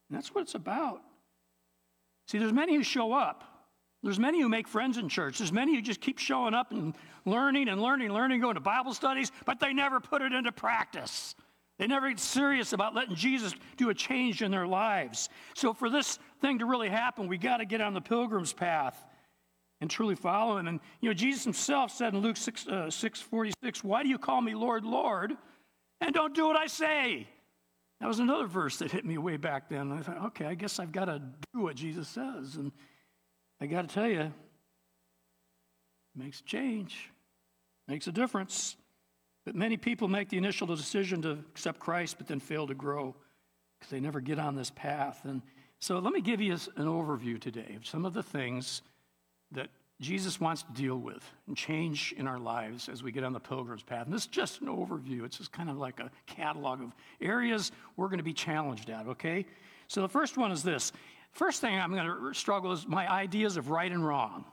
And 0.09 0.17
that's 0.17 0.33
what 0.33 0.41
it's 0.41 0.55
about. 0.55 1.01
See, 2.27 2.39
there's 2.39 2.53
many 2.53 2.75
who 2.75 2.83
show 2.83 3.13
up. 3.13 3.43
There's 4.03 4.19
many 4.19 4.41
who 4.41 4.49
make 4.49 4.67
friends 4.67 4.97
in 4.97 5.09
church. 5.09 5.39
There's 5.39 5.51
many 5.51 5.75
who 5.75 5.81
just 5.81 6.01
keep 6.01 6.17
showing 6.17 6.53
up 6.53 6.71
and 6.71 6.93
learning 7.25 7.67
and 7.67 7.81
learning, 7.81 8.11
learning, 8.11 8.41
going 8.41 8.55
to 8.55 8.61
Bible 8.61 8.93
studies, 8.93 9.31
but 9.45 9.59
they 9.59 9.73
never 9.73 9.99
put 9.99 10.21
it 10.21 10.33
into 10.33 10.51
practice. 10.51 11.35
They 11.77 11.87
never 11.87 12.09
get 12.09 12.19
serious 12.19 12.73
about 12.73 12.95
letting 12.95 13.15
Jesus 13.15 13.53
do 13.75 13.89
a 13.89 13.93
change 13.93 14.41
in 14.41 14.49
their 14.49 14.65
lives. 14.65 15.29
So, 15.55 15.73
for 15.73 15.89
this 15.89 16.17
thing 16.41 16.59
to 16.59 16.65
really 16.65 16.89
happen, 16.89 17.27
we 17.27 17.37
got 17.37 17.57
to 17.57 17.65
get 17.65 17.81
on 17.81 17.93
the 17.93 18.01
pilgrim's 18.01 18.53
path 18.53 19.03
and 19.81 19.89
truly 19.89 20.15
follow 20.15 20.57
him. 20.57 20.67
And, 20.67 20.79
you 21.01 21.09
know, 21.09 21.13
Jesus 21.13 21.43
himself 21.43 21.91
said 21.91 22.13
in 22.13 22.21
Luke 22.21 22.37
6, 22.37 22.67
uh, 22.67 22.89
6 22.89 23.21
46, 23.21 23.83
Why 23.83 24.03
do 24.03 24.09
you 24.09 24.17
call 24.17 24.41
me 24.41 24.55
Lord, 24.55 24.83
Lord, 24.83 25.33
and 26.01 26.13
don't 26.13 26.33
do 26.33 26.47
what 26.47 26.55
I 26.55 26.67
say? 26.67 27.27
That 27.99 28.07
was 28.07 28.19
another 28.19 28.45
verse 28.45 28.77
that 28.77 28.91
hit 28.91 29.05
me 29.05 29.17
way 29.17 29.37
back 29.37 29.69
then. 29.69 29.91
I 29.91 30.01
thought, 30.01 30.25
okay, 30.27 30.45
I 30.45 30.53
guess 30.53 30.79
I've 30.79 30.91
got 30.91 31.05
to 31.05 31.21
do 31.53 31.61
what 31.61 31.75
Jesus 31.75 32.07
says. 32.07 32.55
And 32.55 32.71
I 33.59 33.65
got 33.65 33.87
to 33.89 33.93
tell 33.93 34.07
you, 34.07 34.21
it 34.21 34.31
makes 36.15 36.41
a 36.41 36.43
change, 36.43 37.09
makes 37.87 38.05
a 38.05 38.11
difference. 38.11 38.77
But 39.45 39.55
many 39.55 39.77
people 39.77 40.07
make 40.07 40.29
the 40.29 40.37
initial 40.37 40.67
decision 40.67 41.21
to 41.23 41.31
accept 41.31 41.79
Christ, 41.79 42.17
but 42.17 42.27
then 42.27 42.39
fail 42.39 42.67
to 42.67 42.75
grow 42.75 43.15
because 43.79 43.89
they 43.89 43.99
never 43.99 44.19
get 44.19 44.37
on 44.37 44.55
this 44.55 44.69
path. 44.69 45.21
And 45.23 45.41
so 45.79 45.97
let 45.97 46.13
me 46.13 46.21
give 46.21 46.41
you 46.41 46.53
an 46.53 46.85
overview 46.85 47.39
today 47.39 47.73
of 47.75 47.85
some 47.85 48.05
of 48.05 48.13
the 48.13 48.23
things 48.23 48.81
that 49.51 49.69
Jesus 49.99 50.39
wants 50.39 50.63
to 50.63 50.71
deal 50.73 50.97
with 50.97 51.23
and 51.47 51.57
change 51.57 52.13
in 52.17 52.27
our 52.27 52.37
lives 52.37 52.87
as 52.87 53.01
we 53.01 53.11
get 53.11 53.23
on 53.23 53.33
the 53.33 53.39
pilgrim's 53.39 53.81
path. 53.81 54.05
And 54.05 54.13
this 54.13 54.21
is 54.21 54.27
just 54.27 54.61
an 54.61 54.67
overview. 54.67 55.25
It's 55.25 55.37
just 55.37 55.51
kind 55.51 55.69
of 55.69 55.77
like 55.77 55.99
a 55.99 56.11
catalog 56.27 56.81
of 56.81 56.95
areas 57.19 57.71
we're 57.95 58.07
going 58.07 58.19
to 58.19 58.23
be 58.23 58.33
challenged 58.33 58.89
at, 58.89 59.07
okay? 59.07 59.45
So 59.87 60.01
the 60.01 60.09
first 60.09 60.37
one 60.37 60.51
is 60.51 60.61
this. 60.61 60.91
First 61.31 61.61
thing 61.61 61.79
I'm 61.79 61.93
going 61.93 62.05
to 62.05 62.33
struggle 62.33 62.71
is 62.71 62.87
my 62.87 63.11
ideas 63.11 63.57
of 63.57 63.69
right 63.69 63.91
and 63.91 64.05
wrong. 64.05 64.45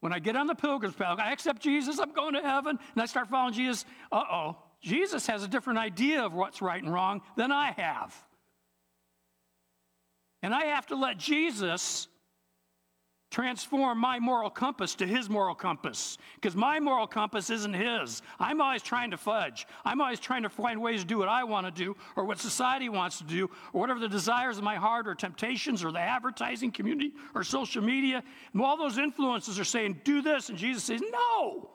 When 0.00 0.12
I 0.12 0.18
get 0.18 0.36
on 0.36 0.46
the 0.46 0.54
pilgrim's 0.54 0.94
path, 0.94 1.18
I 1.18 1.32
accept 1.32 1.62
Jesus, 1.62 1.98
I'm 1.98 2.12
going 2.12 2.34
to 2.34 2.40
heaven, 2.40 2.78
and 2.94 3.02
I 3.02 3.06
start 3.06 3.28
following 3.28 3.54
Jesus. 3.54 3.84
Uh 4.10 4.22
oh, 4.30 4.56
Jesus 4.80 5.26
has 5.26 5.42
a 5.42 5.48
different 5.48 5.78
idea 5.78 6.22
of 6.22 6.32
what's 6.32 6.62
right 6.62 6.82
and 6.82 6.92
wrong 6.92 7.20
than 7.36 7.52
I 7.52 7.72
have. 7.72 8.14
And 10.42 10.54
I 10.54 10.66
have 10.66 10.86
to 10.86 10.96
let 10.96 11.18
Jesus 11.18 12.08
transform 13.30 13.98
my 13.98 14.18
moral 14.18 14.50
compass 14.50 14.94
to 14.96 15.06
his 15.06 15.30
moral 15.30 15.54
compass 15.54 16.18
because 16.34 16.56
my 16.56 16.80
moral 16.80 17.06
compass 17.06 17.48
isn't 17.48 17.74
his. 17.74 18.22
I'm 18.40 18.60
always 18.60 18.82
trying 18.82 19.12
to 19.12 19.16
fudge. 19.16 19.66
I'm 19.84 20.00
always 20.00 20.18
trying 20.18 20.42
to 20.42 20.48
find 20.48 20.82
ways 20.82 21.00
to 21.02 21.06
do 21.06 21.18
what 21.18 21.28
I 21.28 21.44
want 21.44 21.66
to 21.66 21.84
do 21.84 21.96
or 22.16 22.24
what 22.24 22.40
society 22.40 22.88
wants 22.88 23.18
to 23.18 23.24
do 23.24 23.48
or 23.72 23.80
whatever 23.80 24.00
the 24.00 24.08
desires 24.08 24.58
of 24.58 24.64
my 24.64 24.74
heart 24.74 25.06
or 25.06 25.14
temptations 25.14 25.84
or 25.84 25.92
the 25.92 26.00
advertising 26.00 26.72
community 26.72 27.12
or 27.34 27.44
social 27.44 27.82
media. 27.82 28.22
And 28.52 28.62
all 28.62 28.76
those 28.76 28.98
influences 28.98 29.60
are 29.60 29.64
saying, 29.64 30.00
do 30.02 30.22
this. 30.22 30.48
And 30.48 30.58
Jesus 30.58 30.84
says, 30.84 31.00
no. 31.00 31.70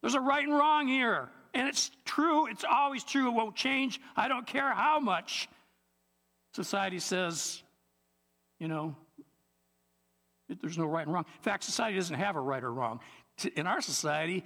There's 0.00 0.14
a 0.14 0.20
right 0.20 0.42
and 0.42 0.54
wrong 0.54 0.88
here. 0.88 1.28
And 1.54 1.68
it's 1.68 1.90
true. 2.06 2.46
It's 2.46 2.64
always 2.64 3.04
true. 3.04 3.28
It 3.28 3.34
won't 3.34 3.54
change. 3.54 4.00
I 4.16 4.26
don't 4.26 4.46
care 4.46 4.72
how 4.72 5.00
much 5.00 5.48
society 6.54 6.98
says, 6.98 7.62
you 8.58 8.68
know, 8.68 8.96
there's 10.60 10.78
no 10.78 10.86
right 10.86 11.06
and 11.06 11.12
wrong. 11.14 11.24
In 11.26 11.42
fact, 11.42 11.64
society 11.64 11.96
doesn't 11.96 12.16
have 12.16 12.36
a 12.36 12.40
right 12.40 12.62
or 12.62 12.72
wrong. 12.72 13.00
In 13.56 13.66
our 13.66 13.80
society, 13.80 14.44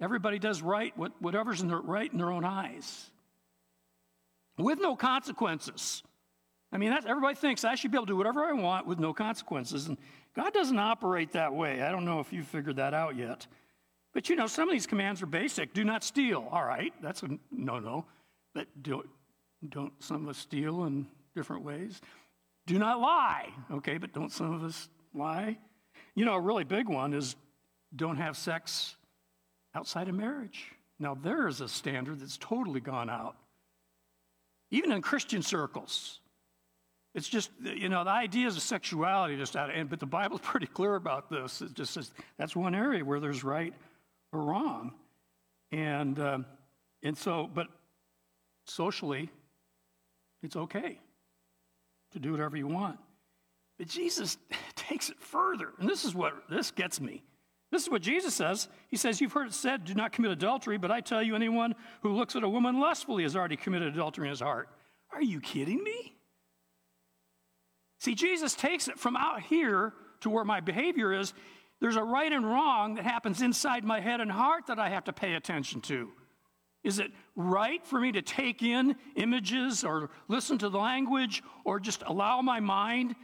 everybody 0.00 0.38
does 0.38 0.62
right 0.62 0.92
whatever's 1.20 1.60
in 1.60 1.68
their 1.68 1.80
right 1.80 2.10
in 2.10 2.18
their 2.18 2.30
own 2.30 2.44
eyes, 2.44 3.10
with 4.58 4.80
no 4.80 4.94
consequences. 4.96 6.02
I 6.72 6.78
mean, 6.78 6.92
everybody 6.92 7.34
thinks 7.34 7.64
I 7.64 7.74
should 7.74 7.90
be 7.90 7.96
able 7.96 8.06
to 8.06 8.12
do 8.12 8.16
whatever 8.16 8.44
I 8.44 8.52
want 8.52 8.86
with 8.86 9.00
no 9.00 9.12
consequences, 9.12 9.88
and 9.88 9.98
God 10.36 10.52
doesn't 10.52 10.78
operate 10.78 11.32
that 11.32 11.52
way. 11.52 11.82
I 11.82 11.90
don't 11.90 12.04
know 12.04 12.20
if 12.20 12.32
you've 12.32 12.46
figured 12.46 12.76
that 12.76 12.94
out 12.94 13.16
yet. 13.16 13.46
But 14.12 14.28
you 14.28 14.36
know, 14.36 14.46
some 14.46 14.68
of 14.68 14.72
these 14.72 14.86
commands 14.86 15.22
are 15.22 15.26
basic. 15.26 15.72
Do 15.72 15.84
not 15.84 16.02
steal. 16.04 16.48
All 16.50 16.64
right, 16.64 16.92
that's 17.02 17.22
a 17.22 17.28
no-no. 17.50 18.06
But 18.54 18.66
do, 18.82 19.04
don't 19.68 19.92
some 20.02 20.24
of 20.24 20.28
us 20.28 20.38
steal 20.38 20.84
in 20.84 21.06
different 21.34 21.64
ways? 21.64 22.00
Do 22.66 22.78
not 22.78 23.00
lie. 23.00 23.48
Okay, 23.70 23.98
but 23.98 24.12
don't 24.12 24.32
some 24.32 24.52
of 24.52 24.62
us 24.62 24.88
lie. 25.14 25.58
You 26.14 26.24
know, 26.24 26.34
a 26.34 26.40
really 26.40 26.64
big 26.64 26.88
one 26.88 27.12
is 27.12 27.36
don't 27.94 28.16
have 28.16 28.36
sex 28.36 28.96
outside 29.74 30.08
of 30.08 30.14
marriage. 30.14 30.72
Now, 30.98 31.14
there 31.14 31.48
is 31.48 31.60
a 31.60 31.68
standard 31.68 32.20
that's 32.20 32.36
totally 32.36 32.80
gone 32.80 33.08
out, 33.08 33.36
even 34.70 34.92
in 34.92 35.00
Christian 35.02 35.42
circles. 35.42 36.20
It's 37.14 37.28
just, 37.28 37.50
you 37.62 37.88
know, 37.88 38.04
the 38.04 38.10
ideas 38.10 38.56
of 38.56 38.62
sexuality 38.62 39.36
just 39.36 39.56
out 39.56 39.74
of, 39.74 39.90
but 39.90 39.98
the 39.98 40.06
Bible's 40.06 40.40
pretty 40.44 40.66
clear 40.66 40.94
about 40.94 41.30
this. 41.30 41.62
It 41.62 41.74
just 41.74 41.94
says 41.94 42.12
that's 42.38 42.54
one 42.54 42.74
area 42.74 43.04
where 43.04 43.18
there's 43.18 43.42
right 43.42 43.74
or 44.32 44.42
wrong. 44.42 44.92
And, 45.72 46.18
um, 46.20 46.46
and 47.02 47.16
so, 47.16 47.48
but 47.52 47.66
socially, 48.66 49.30
it's 50.42 50.56
okay 50.56 50.98
to 52.12 52.18
do 52.18 52.32
whatever 52.32 52.56
you 52.56 52.66
want. 52.66 52.98
But 53.78 53.88
Jesus 53.88 54.36
takes 54.90 55.08
it 55.08 55.20
further. 55.20 55.68
And 55.78 55.88
this 55.88 56.04
is 56.04 56.14
what 56.14 56.34
this 56.50 56.70
gets 56.70 57.00
me. 57.00 57.22
This 57.70 57.82
is 57.82 57.90
what 57.90 58.02
Jesus 58.02 58.34
says. 58.34 58.68
He 58.88 58.96
says, 58.96 59.20
You've 59.20 59.32
heard 59.32 59.46
it 59.46 59.54
said, 59.54 59.84
do 59.84 59.94
not 59.94 60.12
commit 60.12 60.32
adultery, 60.32 60.76
but 60.76 60.90
I 60.90 61.00
tell 61.00 61.22
you, 61.22 61.36
anyone 61.36 61.76
who 62.02 62.12
looks 62.12 62.34
at 62.34 62.42
a 62.42 62.48
woman 62.48 62.80
lustfully 62.80 63.22
has 63.22 63.36
already 63.36 63.56
committed 63.56 63.94
adultery 63.94 64.26
in 64.26 64.30
his 64.30 64.40
heart. 64.40 64.68
Are 65.12 65.22
you 65.22 65.40
kidding 65.40 65.82
me? 65.82 66.16
See, 68.00 68.14
Jesus 68.14 68.54
takes 68.54 68.88
it 68.88 68.98
from 68.98 69.16
out 69.16 69.42
here 69.42 69.92
to 70.20 70.30
where 70.30 70.44
my 70.44 70.60
behavior 70.60 71.12
is. 71.12 71.32
There's 71.80 71.96
a 71.96 72.02
right 72.02 72.32
and 72.32 72.44
wrong 72.44 72.96
that 72.96 73.04
happens 73.04 73.42
inside 73.42 73.84
my 73.84 74.00
head 74.00 74.20
and 74.20 74.30
heart 74.30 74.66
that 74.66 74.78
I 74.78 74.88
have 74.88 75.04
to 75.04 75.12
pay 75.12 75.34
attention 75.34 75.80
to. 75.82 76.10
Is 76.82 76.98
it 76.98 77.12
right 77.36 77.84
for 77.86 78.00
me 78.00 78.10
to 78.12 78.22
take 78.22 78.62
in 78.62 78.96
images 79.14 79.84
or 79.84 80.10
listen 80.28 80.58
to 80.58 80.68
the 80.68 80.78
language 80.78 81.42
or 81.64 81.78
just 81.78 82.02
allow 82.06 82.40
my 82.40 82.58
mind, 82.58 83.14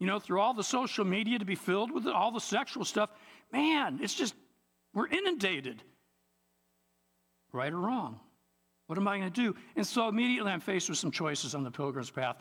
you 0.00 0.06
know, 0.06 0.18
through 0.18 0.40
all 0.40 0.54
the 0.54 0.64
social 0.64 1.04
media 1.04 1.38
to 1.38 1.44
be 1.44 1.54
filled 1.54 1.90
with 1.90 2.06
all 2.06 2.30
the 2.32 2.40
sexual 2.40 2.84
stuff? 2.84 3.10
Man, 3.52 4.00
it's 4.02 4.14
just, 4.14 4.34
we're 4.92 5.08
inundated. 5.08 5.82
Right 7.52 7.72
or 7.72 7.78
wrong? 7.78 8.20
What 8.86 8.98
am 8.98 9.08
I 9.08 9.18
going 9.18 9.32
to 9.32 9.42
do? 9.42 9.54
And 9.76 9.86
so 9.86 10.08
immediately 10.08 10.52
I'm 10.52 10.60
faced 10.60 10.88
with 10.88 10.98
some 10.98 11.10
choices 11.10 11.54
on 11.54 11.64
the 11.64 11.70
pilgrim's 11.70 12.10
path. 12.10 12.36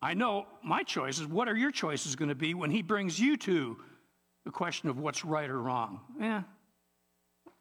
I 0.00 0.14
know 0.14 0.46
my 0.64 0.82
choices. 0.82 1.26
What 1.26 1.48
are 1.48 1.56
your 1.56 1.70
choices 1.70 2.16
going 2.16 2.30
to 2.30 2.34
be 2.34 2.54
when 2.54 2.70
he 2.70 2.82
brings 2.82 3.20
you 3.20 3.36
to 3.38 3.76
the 4.44 4.50
question 4.50 4.88
of 4.88 4.98
what's 4.98 5.24
right 5.24 5.48
or 5.48 5.60
wrong? 5.60 6.00
Yeah, 6.20 6.42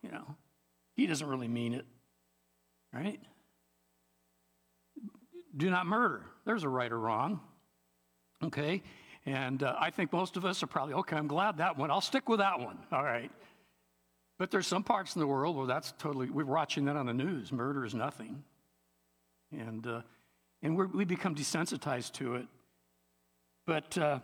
you 0.02 0.12
know, 0.12 0.36
he 0.96 1.06
doesn't 1.06 1.28
really 1.28 1.48
mean 1.48 1.76
it, 1.76 1.86
right? 2.94 3.20
Do 5.56 5.70
not 5.70 5.86
murder. 5.86 6.26
There's 6.46 6.64
a 6.64 6.70
right 6.70 6.92
or 6.92 7.00
wrong, 7.00 7.42
okay? 8.44 8.82
And 9.26 9.62
uh, 9.62 9.76
I 9.80 9.92
think 9.92 10.12
most 10.12 10.36
of 10.36 10.46
us 10.46 10.64
are 10.64 10.68
probably, 10.68 10.96
okay, 10.96 11.16
I'm 11.16 11.28
glad 11.28 11.58
that 11.58 11.78
one. 11.78 11.92
I'll 11.92 12.02
stick 12.02 12.28
with 12.28 12.40
that 12.40 12.60
one, 12.60 12.78
all 12.92 13.04
right? 13.04 13.32
But 14.40 14.50
there's 14.50 14.66
some 14.66 14.84
parts 14.84 15.16
in 15.16 15.20
the 15.20 15.28
world 15.28 15.56
where 15.56 15.68
that's 15.68 15.94
totally, 16.00 16.30
we're 16.30 16.46
watching 16.46 16.86
that 16.86 16.96
on 16.96 17.06
the 17.06 17.14
news. 17.14 17.52
Murder 17.52 17.86
is 17.86 17.94
nothing. 17.94 18.44
And, 19.52 19.86
uh, 19.86 20.02
and 20.64 20.76
we 20.76 21.06
become 21.06 21.36
desensitized 21.36 22.14
to 22.14 22.36
it. 22.36 22.48
But, 23.68 23.98
uh, 23.98 24.20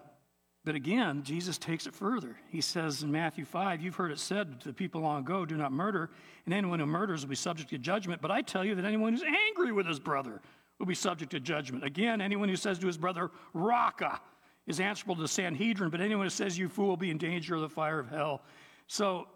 but 0.65 0.75
again, 0.75 1.23
Jesus 1.23 1.57
takes 1.57 1.85
it 1.85 1.93
further. 1.93 2.35
He 2.49 2.61
says 2.61 3.03
in 3.03 3.11
Matthew 3.11 3.45
5, 3.45 3.81
You've 3.81 3.95
heard 3.95 4.11
it 4.11 4.19
said 4.19 4.59
to 4.61 4.67
the 4.67 4.73
people 4.73 5.01
long 5.01 5.23
ago, 5.23 5.45
Do 5.45 5.55
not 5.55 5.71
murder, 5.71 6.09
and 6.45 6.53
anyone 6.53 6.79
who 6.79 6.85
murders 6.85 7.21
will 7.21 7.29
be 7.29 7.35
subject 7.35 7.69
to 7.69 7.77
judgment. 7.77 8.21
But 8.21 8.31
I 8.31 8.41
tell 8.41 8.65
you 8.65 8.75
that 8.75 8.85
anyone 8.85 9.13
who's 9.13 9.23
angry 9.23 9.71
with 9.71 9.85
his 9.85 9.99
brother 9.99 10.41
will 10.79 10.85
be 10.85 10.95
subject 10.95 11.31
to 11.31 11.39
judgment. 11.39 11.83
Again, 11.83 12.21
anyone 12.21 12.49
who 12.49 12.55
says 12.55 12.79
to 12.79 12.87
his 12.87 12.97
brother, 12.97 13.31
Raca, 13.53 14.19
is 14.67 14.79
answerable 14.79 15.15
to 15.15 15.21
the 15.21 15.27
Sanhedrin, 15.27 15.89
but 15.89 16.01
anyone 16.01 16.25
who 16.25 16.29
says, 16.29 16.57
You 16.57 16.69
fool, 16.69 16.87
will 16.87 16.97
be 16.97 17.09
in 17.09 17.17
danger 17.17 17.55
of 17.55 17.61
the 17.61 17.69
fire 17.69 17.99
of 17.99 18.09
hell. 18.09 18.43
So, 18.87 19.27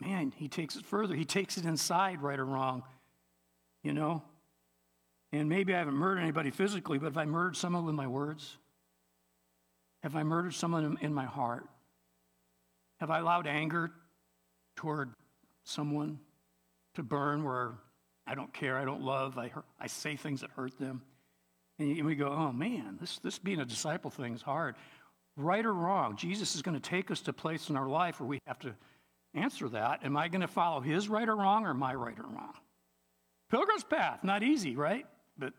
man, 0.00 0.32
he 0.36 0.46
takes 0.46 0.76
it 0.76 0.84
further. 0.84 1.14
He 1.14 1.24
takes 1.24 1.56
it 1.56 1.64
inside, 1.64 2.22
right 2.22 2.38
or 2.38 2.44
wrong. 2.44 2.84
You 3.82 3.94
know? 3.94 4.22
And 5.32 5.48
maybe 5.48 5.74
I 5.74 5.78
haven't 5.78 5.94
murdered 5.94 6.20
anybody 6.20 6.50
physically, 6.50 6.98
but 6.98 7.06
have 7.06 7.18
I 7.18 7.24
murdered 7.24 7.56
someone 7.56 7.84
with 7.84 7.94
my 7.94 8.06
words? 8.06 8.56
Have 10.02 10.16
I 10.16 10.22
murdered 10.22 10.54
someone 10.54 10.98
in 11.00 11.12
my 11.12 11.24
heart? 11.24 11.66
Have 13.00 13.10
I 13.10 13.18
allowed 13.18 13.46
anger 13.46 13.90
toward 14.76 15.10
someone 15.64 16.18
to 16.94 17.02
burn 17.02 17.44
where 17.44 17.74
I 18.26 18.34
don't 18.34 18.52
care, 18.52 18.76
I 18.76 18.84
don't 18.84 19.02
love, 19.02 19.38
I, 19.38 19.50
I 19.80 19.86
say 19.86 20.16
things 20.16 20.40
that 20.40 20.50
hurt 20.50 20.78
them? 20.78 21.02
And 21.78 22.04
we 22.04 22.14
go, 22.14 22.28
oh 22.28 22.52
man, 22.52 22.98
this, 23.00 23.18
this 23.20 23.38
being 23.38 23.60
a 23.60 23.64
disciple 23.64 24.10
thing 24.10 24.34
is 24.34 24.42
hard. 24.42 24.74
Right 25.36 25.64
or 25.64 25.72
wrong, 25.72 26.16
Jesus 26.16 26.56
is 26.56 26.62
going 26.62 26.78
to 26.78 26.90
take 26.90 27.10
us 27.10 27.20
to 27.22 27.30
a 27.30 27.34
place 27.34 27.70
in 27.70 27.76
our 27.76 27.88
life 27.88 28.20
where 28.20 28.28
we 28.28 28.40
have 28.46 28.58
to 28.60 28.74
answer 29.34 29.68
that. 29.68 30.04
Am 30.04 30.16
I 30.16 30.28
going 30.28 30.40
to 30.40 30.48
follow 30.48 30.80
his 30.80 31.08
right 31.08 31.28
or 31.28 31.36
wrong 31.36 31.64
or 31.64 31.74
my 31.74 31.94
right 31.94 32.18
or 32.18 32.24
wrong? 32.24 32.54
Pilgrim's 33.50 33.84
path, 33.84 34.24
not 34.24 34.42
easy, 34.42 34.74
right? 34.74 35.06
But 35.38 35.52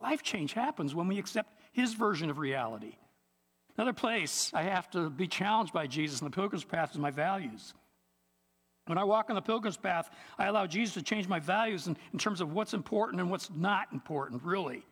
life 0.00 0.22
change 0.22 0.52
happens 0.52 0.94
when 0.94 1.08
we 1.08 1.18
accept 1.18 1.52
his 1.72 1.94
version 1.94 2.28
of 2.28 2.38
reality. 2.38 2.96
Another 3.76 3.92
place 3.92 4.50
I 4.52 4.62
have 4.62 4.90
to 4.90 5.08
be 5.08 5.26
challenged 5.26 5.72
by 5.72 5.86
Jesus 5.86 6.20
in 6.20 6.26
the 6.26 6.30
pilgrim's 6.30 6.64
path 6.64 6.92
is 6.92 6.98
my 6.98 7.10
values. 7.10 7.74
When 8.86 8.98
I 8.98 9.04
walk 9.04 9.30
on 9.30 9.36
the 9.36 9.42
pilgrim's 9.42 9.76
path, 9.76 10.10
I 10.38 10.46
allow 10.46 10.66
Jesus 10.66 10.94
to 10.94 11.02
change 11.02 11.28
my 11.28 11.38
values 11.38 11.86
in, 11.86 11.96
in 12.12 12.18
terms 12.18 12.40
of 12.40 12.52
what's 12.52 12.74
important 12.74 13.20
and 13.20 13.30
what's 13.30 13.50
not 13.54 13.88
important, 13.92 14.42
really. 14.42 14.84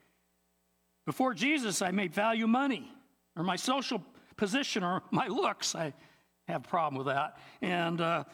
Before 1.06 1.32
Jesus, 1.32 1.80
I 1.80 1.92
may 1.92 2.08
value 2.08 2.46
money 2.46 2.92
or 3.36 3.42
my 3.42 3.56
social 3.56 4.02
position 4.36 4.82
or 4.82 5.02
my 5.10 5.28
looks. 5.28 5.74
I 5.74 5.94
have 6.48 6.64
a 6.64 6.68
problem 6.68 6.98
with 6.98 7.06
that. 7.06 7.38
And, 7.62 8.00
uh, 8.00 8.24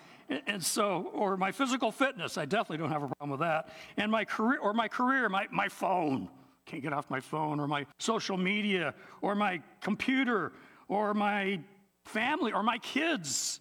and 0.47 0.65
so, 0.65 1.11
or 1.15 1.37
my 1.37 1.53
physical 1.53 1.93
fitness, 1.93 2.39
I 2.39 2.47
definitely 2.47 2.79
don't 2.79 2.91
have 2.91 3.03
a 3.03 3.09
problem 3.09 3.31
with 3.31 3.41
that. 3.41 3.69
And 3.97 4.11
my 4.11 4.25
career, 4.25 4.59
or 4.61 4.73
my 4.73 4.89
career, 4.89 5.29
my, 5.29 5.47
my 5.51 5.69
phone, 5.69 6.29
can't 6.65 6.83
get 6.83 6.93
off 6.93 7.11
my 7.11 7.21
phone, 7.21 7.61
or 7.61 7.67
my 7.67 7.87
social 7.99 8.37
media, 8.37 8.95
or 9.21 9.35
my 9.35 9.61
computer, 9.81 10.53
or 10.89 11.13
my 11.13 11.61
family, 12.05 12.53
or 12.53 12.63
my 12.63 12.79
kids. 12.79 13.61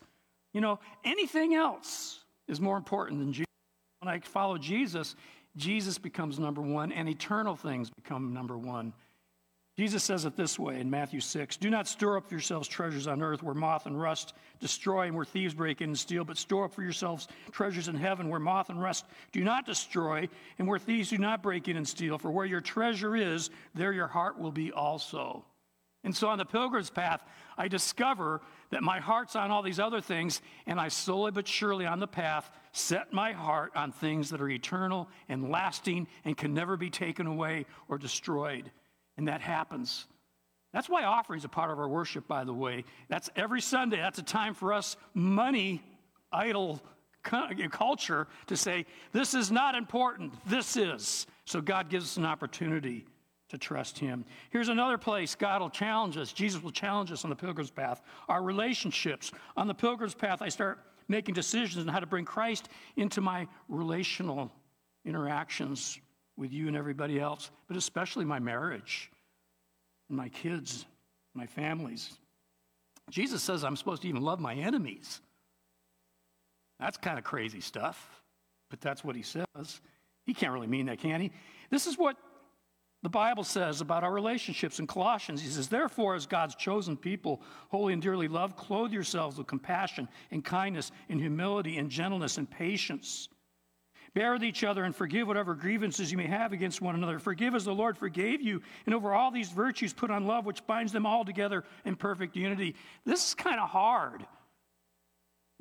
You 0.53 0.62
know, 0.62 0.80
anything 1.03 1.56
else 1.56 2.24
is 2.48 2.62
more 2.62 2.77
important 2.77 3.20
than 3.20 3.34
Jesus. 3.34 3.50
When 4.01 4.12
I 4.12 4.20
follow 4.20 4.58
Jesus, 4.58 5.15
Jesus 5.55 6.00
becomes 6.00 6.39
number 6.39 6.62
one, 6.62 6.91
and 6.91 7.08
eternal 7.08 7.55
things 7.55 7.91
become 7.91 8.34
number 8.34 8.58
one. 8.58 8.93
Jesus 9.77 10.03
says 10.03 10.25
it 10.25 10.36
this 10.36 10.58
way 10.58 10.79
in 10.79 10.89
Matthew 10.89 11.20
6 11.20 11.58
Do 11.58 11.70
not 11.70 11.88
store 11.88 12.17
up 12.17 12.27
for 12.27 12.34
yourselves 12.34 12.67
treasures 12.67 13.05
on 13.05 13.22
earth 13.22 13.43
where 13.43 13.53
moth 13.53 13.86
and 13.86 14.00
rust 14.00 14.34
destroy 14.60 15.05
and 15.05 15.15
where 15.15 15.24
thieves 15.24 15.53
break 15.53 15.81
in 15.81 15.89
and 15.89 16.00
steal, 16.00 16.25
but 16.25 16.39
store 16.39 16.65
up 16.65 16.74
for 16.74 16.81
yourselves 16.81 17.27
treasures 17.51 17.89
in 17.89 17.96
heaven 17.96 18.27
where 18.27 18.39
moth 18.39 18.72
and 18.72 18.81
rust 18.81 19.05
do 19.31 19.43
not 19.43 19.67
destroy 19.67 20.27
and 20.58 20.67
where 20.67 20.79
thieves 20.79 21.12
do 21.12 21.20
not 21.20 21.43
break 21.43 21.67
in 21.67 21.77
and 21.77 21.88
steal. 21.88 22.17
For 22.17 22.31
where 22.31 22.48
your 22.48 22.62
treasure 22.62 23.15
is, 23.15 23.51
there 23.75 23.93
your 23.93 24.08
heart 24.08 24.39
will 24.39 24.51
be 24.51 24.72
also. 24.72 25.46
And 26.03 26.15
so 26.15 26.27
on 26.29 26.38
the 26.38 26.46
pilgrim's 26.46 26.89
path, 26.89 27.24
I 27.58 27.67
discover 27.67 28.41
that 28.72 28.81
my 28.81 29.00
heart's 29.00 29.36
on 29.36 29.51
all 29.51 29.62
these 29.62 29.79
other 29.79 30.01
things, 30.01 30.41
and 30.65 30.79
I 30.79 30.88
slowly 30.88 31.31
but 31.31 31.48
surely 31.48 31.86
on 31.86 32.00
the 32.00 32.08
path 32.08 32.50
set 32.72 33.13
my 33.13 33.34
heart 33.34 33.72
on 33.75 33.91
things 33.91 34.29
that 34.31 34.41
are 34.41 34.50
eternal 34.50 35.10
and 35.29 35.51
lasting 35.51 36.08
and 36.25 36.36
can 36.36 36.53
never 36.53 36.75
be 36.77 36.89
taken 36.89 37.27
away 37.27 37.65
or 37.88 37.98
destroyed. 37.98 38.72
And 39.17 39.27
that 39.27 39.41
happens. 39.41 40.08
That's 40.74 40.89
why 40.89 41.03
offerings 41.03 41.46
are 41.46 41.50
part 41.50 41.70
of 41.70 41.79
our 41.79 41.89
worship, 41.89 42.27
by 42.27 42.46
the 42.46 42.53
way. 42.53 42.86
That's 43.10 43.29
every 43.36 43.62
Sunday. 43.62 43.98
That's 43.98 44.20
a 44.20 44.24
time 44.24 44.53
for 44.53 44.74
us, 44.74 44.96
money, 45.13 45.84
idol 46.31 46.81
culture, 47.24 48.27
to 48.48 48.58
say, 48.58 48.86
this 49.12 49.36
is 49.36 49.51
not 49.51 49.75
important. 49.75 50.34
This 50.48 50.77
is. 50.77 51.27
So 51.46 51.62
God 51.62 51.89
gives 51.89 52.05
us 52.05 52.17
an 52.17 52.25
opportunity 52.25 53.05
to 53.51 53.58
trust 53.58 54.00
Him. 54.00 54.25
Here's 54.50 54.70
another 54.70 54.98
place 54.98 55.36
God 55.36 55.62
will 55.62 55.70
challenge 55.70 56.17
us. 56.17 56.34
Jesus 56.34 56.62
will 56.63 56.72
challenge 56.72 57.12
us 57.12 57.24
on 57.24 57.29
the 57.29 57.36
pilgrim's 57.36 57.72
path. 57.72 58.01
Our 58.27 58.41
relationships. 58.41 59.31
On 59.55 59.67
the 59.67 59.74
pilgrim's 59.74 60.15
path, 60.15 60.41
I 60.41 60.50
start 60.50 60.79
making 61.08 61.36
decisions 61.36 61.86
on 61.86 61.93
how 61.93 62.00
to 62.00 62.05
bring 62.05 62.25
Christ 62.25 62.70
into 62.96 63.22
my 63.22 63.48
relational 63.70 64.51
interactions 65.05 66.00
with 66.38 66.51
you 66.51 66.67
and 66.67 66.75
everybody 66.75 67.20
else, 67.20 67.51
but 67.67 67.77
especially 67.77 68.25
my 68.25 68.39
marriage, 68.39 69.12
my 70.10 70.29
kids, 70.29 70.86
my 71.34 71.46
families. 71.46 72.17
Jesus 73.10 73.43
says 73.43 73.63
I'm 73.63 73.75
supposed 73.75 74.03
to 74.03 74.08
even 74.08 74.22
love 74.22 74.39
my 74.39 74.53
enemies. 74.53 75.22
That's 76.79 76.98
kind 76.98 77.17
of 77.20 77.25
crazy 77.25 77.62
stuff, 77.62 78.24
but 78.70 78.79
that's 78.81 79.03
what 79.03 79.15
he 79.15 79.22
says. 79.22 79.81
He 80.25 80.34
can't 80.34 80.53
really 80.53 80.67
mean 80.67 80.86
that, 80.86 81.00
can 81.00 81.20
he? 81.20 81.31
This 81.70 81.88
is 81.88 81.98
what 81.98 82.15
the 83.03 83.10
Bible 83.10 83.43
says 83.43 83.81
about 83.81 84.03
our 84.03 84.12
relationships 84.12 84.79
in 84.79 84.86
Colossians. 84.86 85.41
He 85.41 85.50
says, 85.50 85.67
Therefore, 85.67 86.13
as 86.13 86.27
God's 86.27 86.55
chosen 86.55 86.96
people, 86.96 87.41
holy 87.70 87.93
and 87.93 88.01
dearly 88.01 88.27
loved, 88.27 88.55
clothe 88.55 88.91
yourselves 88.91 89.38
with 89.38 89.48
compassion 89.48 90.08
and 90.29 90.46
kindness 90.46 90.91
and 91.10 91.20
humility 91.20 91.77
and 91.77 91.89
gentleness 91.89 92.38
and 92.38 92.50
patience. 92.50 93.27
Bear 94.13 94.34
with 94.34 94.43
each 94.43 94.63
other 94.63 94.84
and 94.84 94.96
forgive 94.96 95.27
whatever 95.27 95.55
grievances 95.55 96.12
you 96.12 96.17
may 96.17 96.27
have 96.27 96.51
against 96.51 96.81
one 96.81 96.96
another. 96.96 97.17
Forgive 97.17 97.55
as 97.55 97.65
the 97.65 97.74
Lord 97.74 97.98
forgave 97.98 98.41
you. 98.41 98.62
And 98.86 98.93
over 98.93 99.13
all 99.13 99.31
these 99.31 99.50
virtues, 99.50 99.93
put 99.93 100.12
on 100.12 100.27
love, 100.27 100.46
which 100.46 100.67
binds 100.67 100.91
them 100.91 101.05
all 101.05 101.24
together 101.24 101.63
in 101.86 101.96
perfect 101.96 102.36
unity. 102.36 102.75
This 103.05 103.29
is 103.29 103.34
kind 103.34 103.60
of 103.60 103.70
hard. 103.70 104.25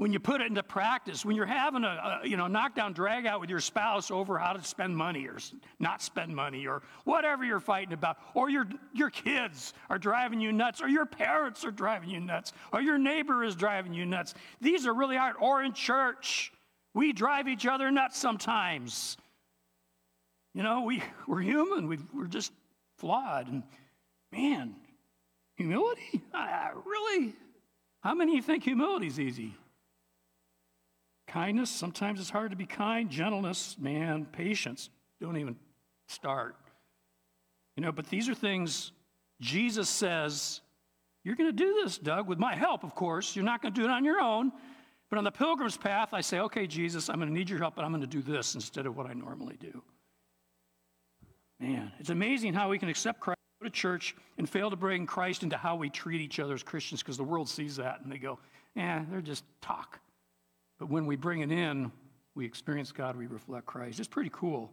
When 0.00 0.14
you 0.14 0.18
put 0.18 0.40
it 0.40 0.46
into 0.46 0.62
practice, 0.62 1.26
when 1.26 1.36
you're 1.36 1.44
having 1.44 1.84
a, 1.84 2.20
a, 2.22 2.26
you 2.26 2.38
know 2.38 2.46
knockdown 2.46 2.94
drag 2.94 3.26
out 3.26 3.38
with 3.38 3.50
your 3.50 3.60
spouse 3.60 4.10
over 4.10 4.38
how 4.38 4.54
to 4.54 4.64
spend 4.64 4.96
money 4.96 5.26
or 5.26 5.36
not 5.78 6.00
spend 6.00 6.34
money 6.34 6.66
or 6.66 6.80
whatever 7.04 7.44
you're 7.44 7.60
fighting 7.60 7.92
about, 7.92 8.16
or 8.32 8.48
your 8.48 8.66
your 8.94 9.10
kids 9.10 9.74
are 9.90 9.98
driving 9.98 10.40
you 10.40 10.52
nuts, 10.52 10.80
or 10.80 10.88
your 10.88 11.04
parents 11.04 11.66
are 11.66 11.70
driving 11.70 12.08
you 12.08 12.18
nuts, 12.18 12.54
or 12.72 12.80
your 12.80 12.96
neighbor 12.96 13.44
is 13.44 13.54
driving 13.54 13.92
you 13.92 14.06
nuts. 14.06 14.32
These 14.58 14.86
are 14.86 14.94
really 14.94 15.18
hard. 15.18 15.36
Or 15.38 15.62
in 15.62 15.74
church, 15.74 16.50
we 16.94 17.12
drive 17.12 17.46
each 17.46 17.66
other 17.66 17.90
nuts 17.90 18.18
sometimes. 18.18 19.18
You 20.54 20.62
know, 20.62 20.80
we, 20.80 21.02
we're 21.28 21.42
human. 21.42 21.88
we 21.88 21.98
are 22.18 22.26
just 22.26 22.52
flawed. 22.96 23.48
And 23.48 23.62
man, 24.32 24.76
humility? 25.56 26.22
Uh, 26.32 26.68
really? 26.86 27.34
How 28.02 28.14
many 28.14 28.32
of 28.32 28.36
you 28.36 28.42
think 28.42 28.64
humility 28.64 29.06
is 29.06 29.20
easy? 29.20 29.54
Kindness, 31.30 31.70
sometimes 31.70 32.18
it's 32.18 32.28
hard 32.28 32.50
to 32.50 32.56
be 32.56 32.66
kind. 32.66 33.08
Gentleness, 33.08 33.76
man, 33.78 34.26
patience, 34.26 34.90
don't 35.20 35.36
even 35.36 35.54
start. 36.08 36.56
You 37.76 37.84
know, 37.84 37.92
but 37.92 38.06
these 38.10 38.28
are 38.28 38.34
things 38.34 38.90
Jesus 39.40 39.88
says, 39.88 40.60
You're 41.22 41.36
going 41.36 41.48
to 41.48 41.56
do 41.56 41.72
this, 41.82 41.98
Doug, 41.98 42.26
with 42.26 42.40
my 42.40 42.56
help, 42.56 42.82
of 42.82 42.96
course. 42.96 43.36
You're 43.36 43.44
not 43.44 43.62
going 43.62 43.72
to 43.72 43.80
do 43.80 43.86
it 43.86 43.92
on 43.92 44.04
your 44.04 44.20
own. 44.20 44.50
But 45.08 45.18
on 45.18 45.24
the 45.24 45.30
pilgrim's 45.30 45.76
path, 45.76 46.08
I 46.12 46.20
say, 46.20 46.40
Okay, 46.40 46.66
Jesus, 46.66 47.08
I'm 47.08 47.16
going 47.16 47.28
to 47.28 47.34
need 47.34 47.48
your 47.48 47.60
help, 47.60 47.76
but 47.76 47.84
I'm 47.84 47.92
going 47.92 48.00
to 48.00 48.08
do 48.08 48.22
this 48.22 48.56
instead 48.56 48.86
of 48.86 48.96
what 48.96 49.06
I 49.06 49.12
normally 49.12 49.56
do. 49.60 49.82
Man, 51.60 51.92
it's 52.00 52.10
amazing 52.10 52.54
how 52.54 52.68
we 52.70 52.78
can 52.78 52.88
accept 52.88 53.20
Christ, 53.20 53.38
go 53.62 53.68
to 53.68 53.70
church, 53.70 54.16
and 54.36 54.50
fail 54.50 54.68
to 54.68 54.76
bring 54.76 55.06
Christ 55.06 55.44
into 55.44 55.56
how 55.56 55.76
we 55.76 55.90
treat 55.90 56.20
each 56.20 56.40
other 56.40 56.54
as 56.54 56.64
Christians 56.64 57.02
because 57.02 57.16
the 57.16 57.22
world 57.22 57.48
sees 57.48 57.76
that 57.76 58.00
and 58.02 58.10
they 58.10 58.18
go, 58.18 58.40
eh, 58.76 59.00
they're 59.10 59.20
just 59.20 59.44
talk. 59.60 60.00
But 60.80 60.88
when 60.88 61.04
we 61.04 61.14
bring 61.14 61.40
it 61.42 61.52
in, 61.52 61.92
we 62.34 62.46
experience 62.46 62.90
God, 62.90 63.14
we 63.14 63.26
reflect 63.26 63.66
Christ. 63.66 63.98
It's 64.00 64.08
pretty 64.08 64.30
cool. 64.32 64.72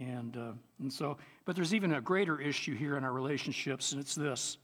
And, 0.00 0.36
uh, 0.36 0.52
and 0.80 0.92
so, 0.92 1.16
but 1.44 1.54
there's 1.54 1.72
even 1.72 1.94
a 1.94 2.00
greater 2.00 2.40
issue 2.40 2.74
here 2.74 2.96
in 2.96 3.04
our 3.04 3.12
relationships, 3.12 3.92
and 3.92 4.00
it's 4.00 4.16
this. 4.16 4.58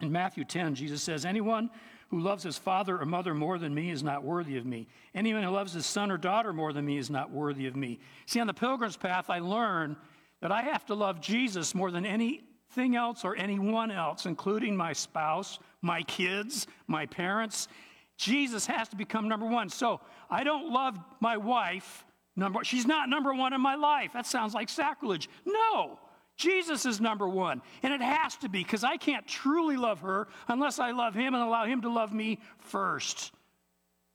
In 0.00 0.12
Matthew 0.12 0.44
10, 0.44 0.74
Jesus 0.74 1.02
says, 1.02 1.24
Anyone 1.24 1.70
who 2.08 2.20
loves 2.20 2.42
his 2.42 2.58
father 2.58 3.00
or 3.00 3.06
mother 3.06 3.34
more 3.34 3.58
than 3.58 3.74
me 3.74 3.90
is 3.90 4.02
not 4.02 4.22
worthy 4.22 4.58
of 4.58 4.66
me. 4.66 4.88
Anyone 5.14 5.42
who 5.42 5.50
loves 5.50 5.72
his 5.72 5.86
son 5.86 6.10
or 6.10 6.18
daughter 6.18 6.52
more 6.52 6.74
than 6.74 6.84
me 6.84 6.98
is 6.98 7.08
not 7.08 7.30
worthy 7.30 7.66
of 7.66 7.74
me. 7.74 7.98
See, 8.26 8.40
on 8.40 8.46
the 8.46 8.54
pilgrim's 8.54 8.98
path, 8.98 9.30
I 9.30 9.38
learn 9.38 9.96
that 10.42 10.52
I 10.52 10.62
have 10.62 10.84
to 10.86 10.94
love 10.94 11.22
Jesus 11.22 11.74
more 11.74 11.90
than 11.90 12.04
anything 12.04 12.94
else 12.94 13.24
or 13.24 13.36
anyone 13.36 13.90
else, 13.90 14.26
including 14.26 14.76
my 14.76 14.92
spouse, 14.92 15.58
my 15.80 16.02
kids, 16.02 16.66
my 16.86 17.06
parents. 17.06 17.68
Jesus 18.16 18.66
has 18.66 18.88
to 18.88 18.96
become 18.96 19.28
number 19.28 19.46
one. 19.46 19.68
So 19.68 20.00
I 20.30 20.44
don't 20.44 20.72
love 20.72 20.98
my 21.20 21.36
wife. 21.36 22.04
Number, 22.34 22.64
she's 22.64 22.86
not 22.86 23.08
number 23.08 23.34
one 23.34 23.52
in 23.52 23.60
my 23.60 23.74
life. 23.74 24.12
That 24.12 24.26
sounds 24.26 24.54
like 24.54 24.68
sacrilege. 24.68 25.28
No, 25.44 25.98
Jesus 26.36 26.84
is 26.84 27.00
number 27.00 27.28
one. 27.28 27.62
And 27.82 27.92
it 27.92 28.00
has 28.00 28.36
to 28.36 28.48
be 28.48 28.62
because 28.62 28.84
I 28.84 28.96
can't 28.96 29.26
truly 29.26 29.76
love 29.76 30.00
her 30.00 30.28
unless 30.48 30.78
I 30.78 30.92
love 30.92 31.14
him 31.14 31.34
and 31.34 31.42
allow 31.42 31.64
him 31.64 31.82
to 31.82 31.90
love 31.90 32.12
me 32.12 32.38
first. 32.58 33.32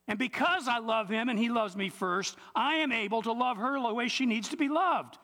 And 0.08 0.20
because 0.20 0.68
I 0.68 0.80
love 0.80 1.10
him 1.10 1.30
and 1.30 1.40
he 1.40 1.50
loves 1.50 1.76
me 1.76 1.90
first, 1.90 2.36
I 2.56 2.76
am 2.76 2.92
able 2.92 3.22
to 3.24 3.32
love 3.32 3.58
her 3.58 3.80
the 3.80 3.94
way 3.94 4.08
she 4.08 4.26
needs 4.26 4.50
to 4.50 4.58
be 4.58 4.68
loved. 4.68 5.18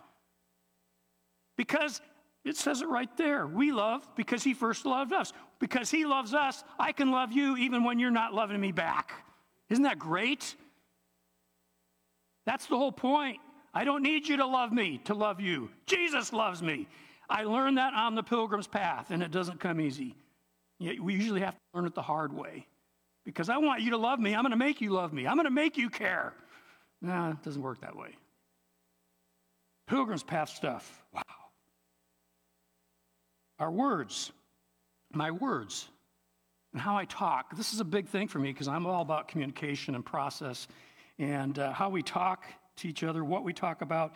Because 1.55 2.00
it 2.46 2.55
says 2.55 2.81
it 2.81 2.88
right 2.88 3.15
there. 3.17 3.46
We 3.46 3.72
love 3.72 4.07
because 4.15 4.43
he 4.43 4.53
first 4.53 4.86
loved 4.86 5.13
us. 5.13 5.34
Because 5.59 5.89
he 5.89 6.05
loves 6.05 6.33
us, 6.33 6.63
I 6.79 6.91
can 6.91 7.11
love 7.11 7.31
you 7.31 7.57
even 7.57 7.83
when 7.83 7.99
you're 7.99 8.11
not 8.11 8.33
loving 8.33 8.59
me 8.59 8.71
back. 8.71 9.11
Isn't 9.69 9.83
that 9.83 9.99
great? 9.99 10.55
That's 12.45 12.67
the 12.67 12.77
whole 12.77 12.91
point. 12.91 13.39
I 13.73 13.83
don't 13.83 14.01
need 14.01 14.27
you 14.27 14.37
to 14.37 14.45
love 14.45 14.71
me 14.71 15.01
to 15.05 15.13
love 15.13 15.41
you. 15.41 15.69
Jesus 15.85 16.31
loves 16.31 16.61
me. 16.61 16.87
I 17.29 17.43
learned 17.43 17.77
that 17.77 17.93
on 17.93 18.15
the 18.15 18.23
pilgrim's 18.23 18.67
path, 18.67 19.11
and 19.11 19.21
it 19.21 19.31
doesn't 19.31 19.59
come 19.59 19.81
easy. 19.81 20.15
Yet 20.79 20.99
We 20.99 21.13
usually 21.15 21.41
have 21.41 21.53
to 21.53 21.59
learn 21.73 21.85
it 21.85 21.95
the 21.95 22.01
hard 22.01 22.31
way. 22.31 22.65
Because 23.25 23.49
I 23.49 23.57
want 23.57 23.81
you 23.81 23.91
to 23.91 23.97
love 23.97 24.19
me, 24.19 24.33
I'm 24.33 24.43
going 24.43 24.51
to 24.51 24.57
make 24.57 24.79
you 24.79 24.91
love 24.91 25.11
me. 25.11 25.27
I'm 25.27 25.35
going 25.35 25.45
to 25.45 25.51
make 25.51 25.77
you 25.77 25.89
care. 25.89 26.33
No, 27.01 27.31
it 27.31 27.43
doesn't 27.43 27.61
work 27.61 27.82
that 27.82 27.95
way. 27.95 28.15
Pilgrim's 29.88 30.23
path 30.23 30.49
stuff. 30.49 31.03
Wow. 31.13 31.21
Our 33.60 33.71
words, 33.71 34.32
my 35.13 35.32
words, 35.32 35.88
and 36.74 36.82
how 36.82 36.98
I 36.98 37.06
talk. 37.06 37.56
This 37.56 37.74
is 37.74 37.80
a 37.80 37.86
big 37.86 38.08
thing 38.08 38.28
for 38.28 38.39
me 38.39 38.52
because 38.52 38.67
I'm 38.67 38.86
all 38.86 39.02
about 39.02 39.28
communication 39.28 39.96
and 39.96 40.06
process 40.06 40.67
and 41.17 41.58
uh, 41.58 41.72
how 41.72 41.89
we 41.89 42.04
talk 42.04 42.46
to 42.78 42.88
each 42.88 43.04
other, 43.04 43.24
what 43.24 43.43
we 43.43 43.54
talk 43.54 43.82
about. 43.82 44.15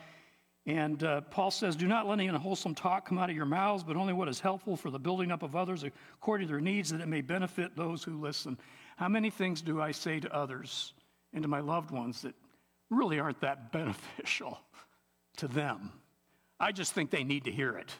And 0.67 1.03
uh, 1.03 1.21
Paul 1.21 1.49
says, 1.49 1.75
Do 1.75 1.87
not 1.87 2.07
let 2.07 2.13
any 2.13 2.27
unwholesome 2.27 2.75
talk 2.75 3.07
come 3.07 3.17
out 3.17 3.29
of 3.29 3.35
your 3.35 3.45
mouths, 3.45 3.83
but 3.83 3.95
only 3.95 4.13
what 4.13 4.27
is 4.27 4.39
helpful 4.39 4.75
for 4.75 4.91
the 4.91 4.99
building 4.99 5.31
up 5.31 5.41
of 5.41 5.55
others 5.55 5.83
according 5.83 6.47
to 6.47 6.53
their 6.53 6.61
needs, 6.61 6.91
that 6.91 7.01
it 7.01 7.07
may 7.07 7.21
benefit 7.21 7.75
those 7.75 8.03
who 8.03 8.19
listen. 8.21 8.59
How 8.97 9.07
many 9.07 9.31
things 9.31 9.61
do 9.61 9.81
I 9.81 9.91
say 9.91 10.19
to 10.19 10.33
others 10.33 10.93
and 11.33 11.41
to 11.41 11.47
my 11.47 11.61
loved 11.61 11.89
ones 11.89 12.21
that 12.21 12.35
really 12.91 13.19
aren't 13.19 13.41
that 13.41 13.71
beneficial 13.71 14.59
to 15.37 15.47
them? 15.47 15.91
I 16.59 16.71
just 16.71 16.93
think 16.93 17.09
they 17.09 17.23
need 17.23 17.45
to 17.45 17.51
hear 17.51 17.75
it. 17.77 17.91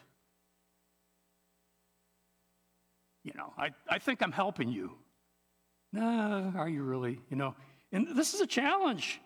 You 3.24 3.32
know, 3.36 3.52
I, 3.56 3.70
I 3.88 3.98
think 3.98 4.22
I'm 4.22 4.32
helping 4.32 4.70
you. 4.70 4.92
No, 5.92 6.52
are 6.56 6.68
you 6.68 6.82
really? 6.82 7.20
You 7.30 7.36
know, 7.36 7.54
and 7.92 8.08
this 8.16 8.34
is 8.34 8.40
a 8.40 8.46
challenge. 8.46 9.20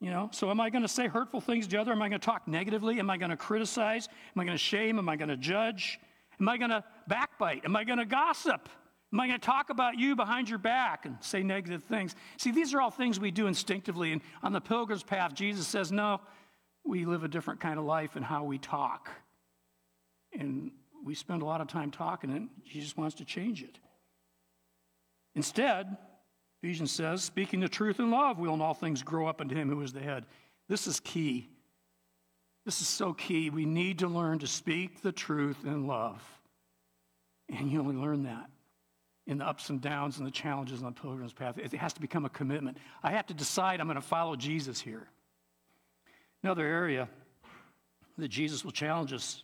You 0.00 0.10
know, 0.10 0.28
so 0.32 0.50
am 0.50 0.60
I 0.60 0.68
going 0.68 0.82
to 0.82 0.88
say 0.88 1.06
hurtful 1.06 1.40
things 1.40 1.68
to 1.68 1.80
other? 1.80 1.92
Am 1.92 2.02
I 2.02 2.08
going 2.08 2.20
to 2.20 2.24
talk 2.24 2.48
negatively? 2.48 2.98
Am 2.98 3.08
I 3.08 3.16
going 3.16 3.30
to 3.30 3.36
criticize? 3.36 4.08
Am 4.34 4.40
I 4.40 4.44
going 4.44 4.56
to 4.56 4.62
shame? 4.62 4.98
Am 4.98 5.08
I 5.08 5.14
going 5.14 5.28
to 5.28 5.36
judge? 5.36 6.00
Am 6.40 6.48
I 6.48 6.58
going 6.58 6.70
to 6.70 6.82
backbite? 7.06 7.64
Am 7.64 7.76
I 7.76 7.84
going 7.84 8.00
to 8.00 8.04
gossip? 8.04 8.68
Am 9.12 9.20
I 9.20 9.28
going 9.28 9.38
to 9.38 9.46
talk 9.46 9.70
about 9.70 9.98
you 9.98 10.16
behind 10.16 10.48
your 10.48 10.58
back 10.58 11.06
and 11.06 11.16
say 11.20 11.44
negative 11.44 11.84
things? 11.84 12.16
See, 12.36 12.50
these 12.50 12.74
are 12.74 12.80
all 12.80 12.90
things 12.90 13.20
we 13.20 13.30
do 13.30 13.46
instinctively. 13.46 14.10
And 14.10 14.22
on 14.42 14.52
the 14.52 14.60
pilgrim's 14.60 15.04
path, 15.04 15.34
Jesus 15.34 15.68
says, 15.68 15.92
no, 15.92 16.20
we 16.84 17.04
live 17.04 17.22
a 17.22 17.28
different 17.28 17.60
kind 17.60 17.78
of 17.78 17.84
life 17.84 18.16
in 18.16 18.24
how 18.24 18.42
we 18.42 18.58
talk. 18.58 19.08
And 20.32 20.72
we 21.04 21.14
spend 21.14 21.42
a 21.42 21.44
lot 21.44 21.60
of 21.60 21.68
time 21.68 21.90
talking, 21.90 22.30
and 22.30 22.48
Jesus 22.64 22.96
wants 22.96 23.16
to 23.16 23.24
change 23.24 23.62
it. 23.62 23.78
Instead, 25.34 25.96
Ephesians 26.62 26.92
says, 26.92 27.22
speaking 27.22 27.60
the 27.60 27.68
truth 27.68 27.98
in 27.98 28.10
love, 28.10 28.38
will 28.38 28.54
in 28.54 28.60
all 28.60 28.74
things 28.74 29.02
grow 29.02 29.26
up 29.26 29.40
into 29.40 29.54
him 29.54 29.68
who 29.68 29.80
is 29.82 29.92
the 29.92 30.00
head. 30.00 30.26
This 30.68 30.86
is 30.86 31.00
key. 31.00 31.48
This 32.64 32.80
is 32.80 32.88
so 32.88 33.12
key. 33.12 33.50
We 33.50 33.64
need 33.64 33.98
to 34.00 34.08
learn 34.08 34.38
to 34.40 34.46
speak 34.46 35.02
the 35.02 35.10
truth 35.10 35.64
in 35.64 35.86
love. 35.86 36.22
And 37.48 37.70
you 37.70 37.80
only 37.80 37.96
learn 37.96 38.22
that 38.24 38.48
in 39.26 39.38
the 39.38 39.46
ups 39.46 39.70
and 39.70 39.80
downs 39.80 40.18
and 40.18 40.26
the 40.26 40.30
challenges 40.32 40.82
on 40.82 40.94
the 40.94 41.00
pilgrim's 41.00 41.32
path. 41.32 41.58
It 41.58 41.72
has 41.74 41.92
to 41.94 42.00
become 42.00 42.24
a 42.24 42.30
commitment. 42.30 42.78
I 43.02 43.12
have 43.12 43.26
to 43.26 43.34
decide 43.34 43.80
I'm 43.80 43.86
going 43.86 43.96
to 43.96 44.00
follow 44.00 44.36
Jesus 44.36 44.80
here. 44.80 45.08
Another 46.42 46.66
area 46.66 47.08
that 48.18 48.28
Jesus 48.28 48.64
will 48.64 48.72
challenge 48.72 49.12
us 49.12 49.42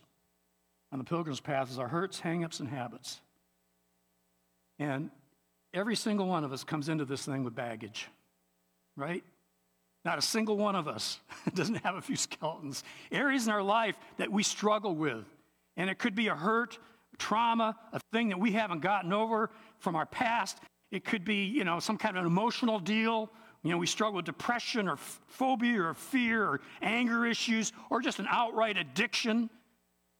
on 0.91 0.99
the 0.99 1.05
pilgrim's 1.05 1.39
path 1.39 1.69
is 1.69 1.79
our 1.79 1.87
hurts, 1.87 2.19
hangups, 2.19 2.59
and 2.59 2.69
habits. 2.69 3.21
And 4.79 5.11
every 5.73 5.95
single 5.95 6.27
one 6.27 6.43
of 6.43 6.53
us 6.53 6.63
comes 6.63 6.89
into 6.89 7.05
this 7.05 7.25
thing 7.25 7.43
with 7.43 7.55
baggage, 7.55 8.07
right? 8.95 9.23
Not 10.05 10.17
a 10.17 10.21
single 10.21 10.57
one 10.57 10.75
of 10.75 10.87
us 10.87 11.19
doesn't 11.53 11.75
have 11.83 11.95
a 11.95 12.01
few 12.01 12.15
skeletons. 12.15 12.83
Areas 13.11 13.45
in 13.45 13.53
our 13.53 13.61
life 13.61 13.95
that 14.17 14.31
we 14.31 14.43
struggle 14.43 14.95
with. 14.95 15.25
And 15.77 15.89
it 15.89 15.99
could 15.99 16.15
be 16.15 16.27
a 16.27 16.35
hurt, 16.35 16.77
trauma, 17.17 17.75
a 17.93 17.99
thing 18.11 18.29
that 18.29 18.39
we 18.39 18.51
haven't 18.51 18.81
gotten 18.81 19.13
over 19.13 19.49
from 19.77 19.95
our 19.95 20.05
past. 20.05 20.57
It 20.91 21.05
could 21.05 21.23
be, 21.23 21.45
you 21.45 21.63
know, 21.63 21.79
some 21.79 21.97
kind 21.97 22.17
of 22.17 22.21
an 22.21 22.27
emotional 22.27 22.79
deal. 22.79 23.29
You 23.63 23.71
know, 23.71 23.77
we 23.77 23.87
struggle 23.87 24.15
with 24.15 24.25
depression 24.25 24.87
or 24.87 24.95
phobia 24.95 25.81
or 25.81 25.93
fear 25.93 26.43
or 26.43 26.61
anger 26.81 27.25
issues 27.25 27.73
or 27.89 28.01
just 28.01 28.19
an 28.19 28.27
outright 28.29 28.77
addiction. 28.77 29.49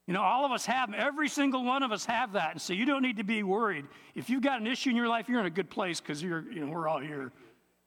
You 0.10 0.13
know, 0.13 0.24
all 0.24 0.43
of 0.43 0.52
us 0.52 0.65
have 0.65 0.89
them. 0.89 1.00
Every 1.00 1.30
single 1.30 1.63
one 1.63 1.84
of 1.84 1.91
us 1.91 2.04
have 2.06 2.32
that. 2.32 2.54
And 2.54 2.60
so 2.60 2.74
you 2.74 2.84
don't 2.84 3.04
need 3.04 3.17
to 3.17 3.24
be 3.24 3.43
worried. 3.43 3.86
If 4.15 4.28
you've 4.28 4.41
got 4.41 4.60
an 4.60 4.65
issue 4.65 4.89
in 4.89 4.95
your 4.95 5.08
life, 5.08 5.30
you're 5.30 5.39
in 5.39 5.45
a 5.45 5.52
good 5.52 5.69
place 5.69 6.02
because 6.02 6.24
you're, 6.24 6.52
you 6.52 6.65
know, 6.65 6.72
we're 6.72 6.88
all 6.88 7.00
here. 7.00 7.32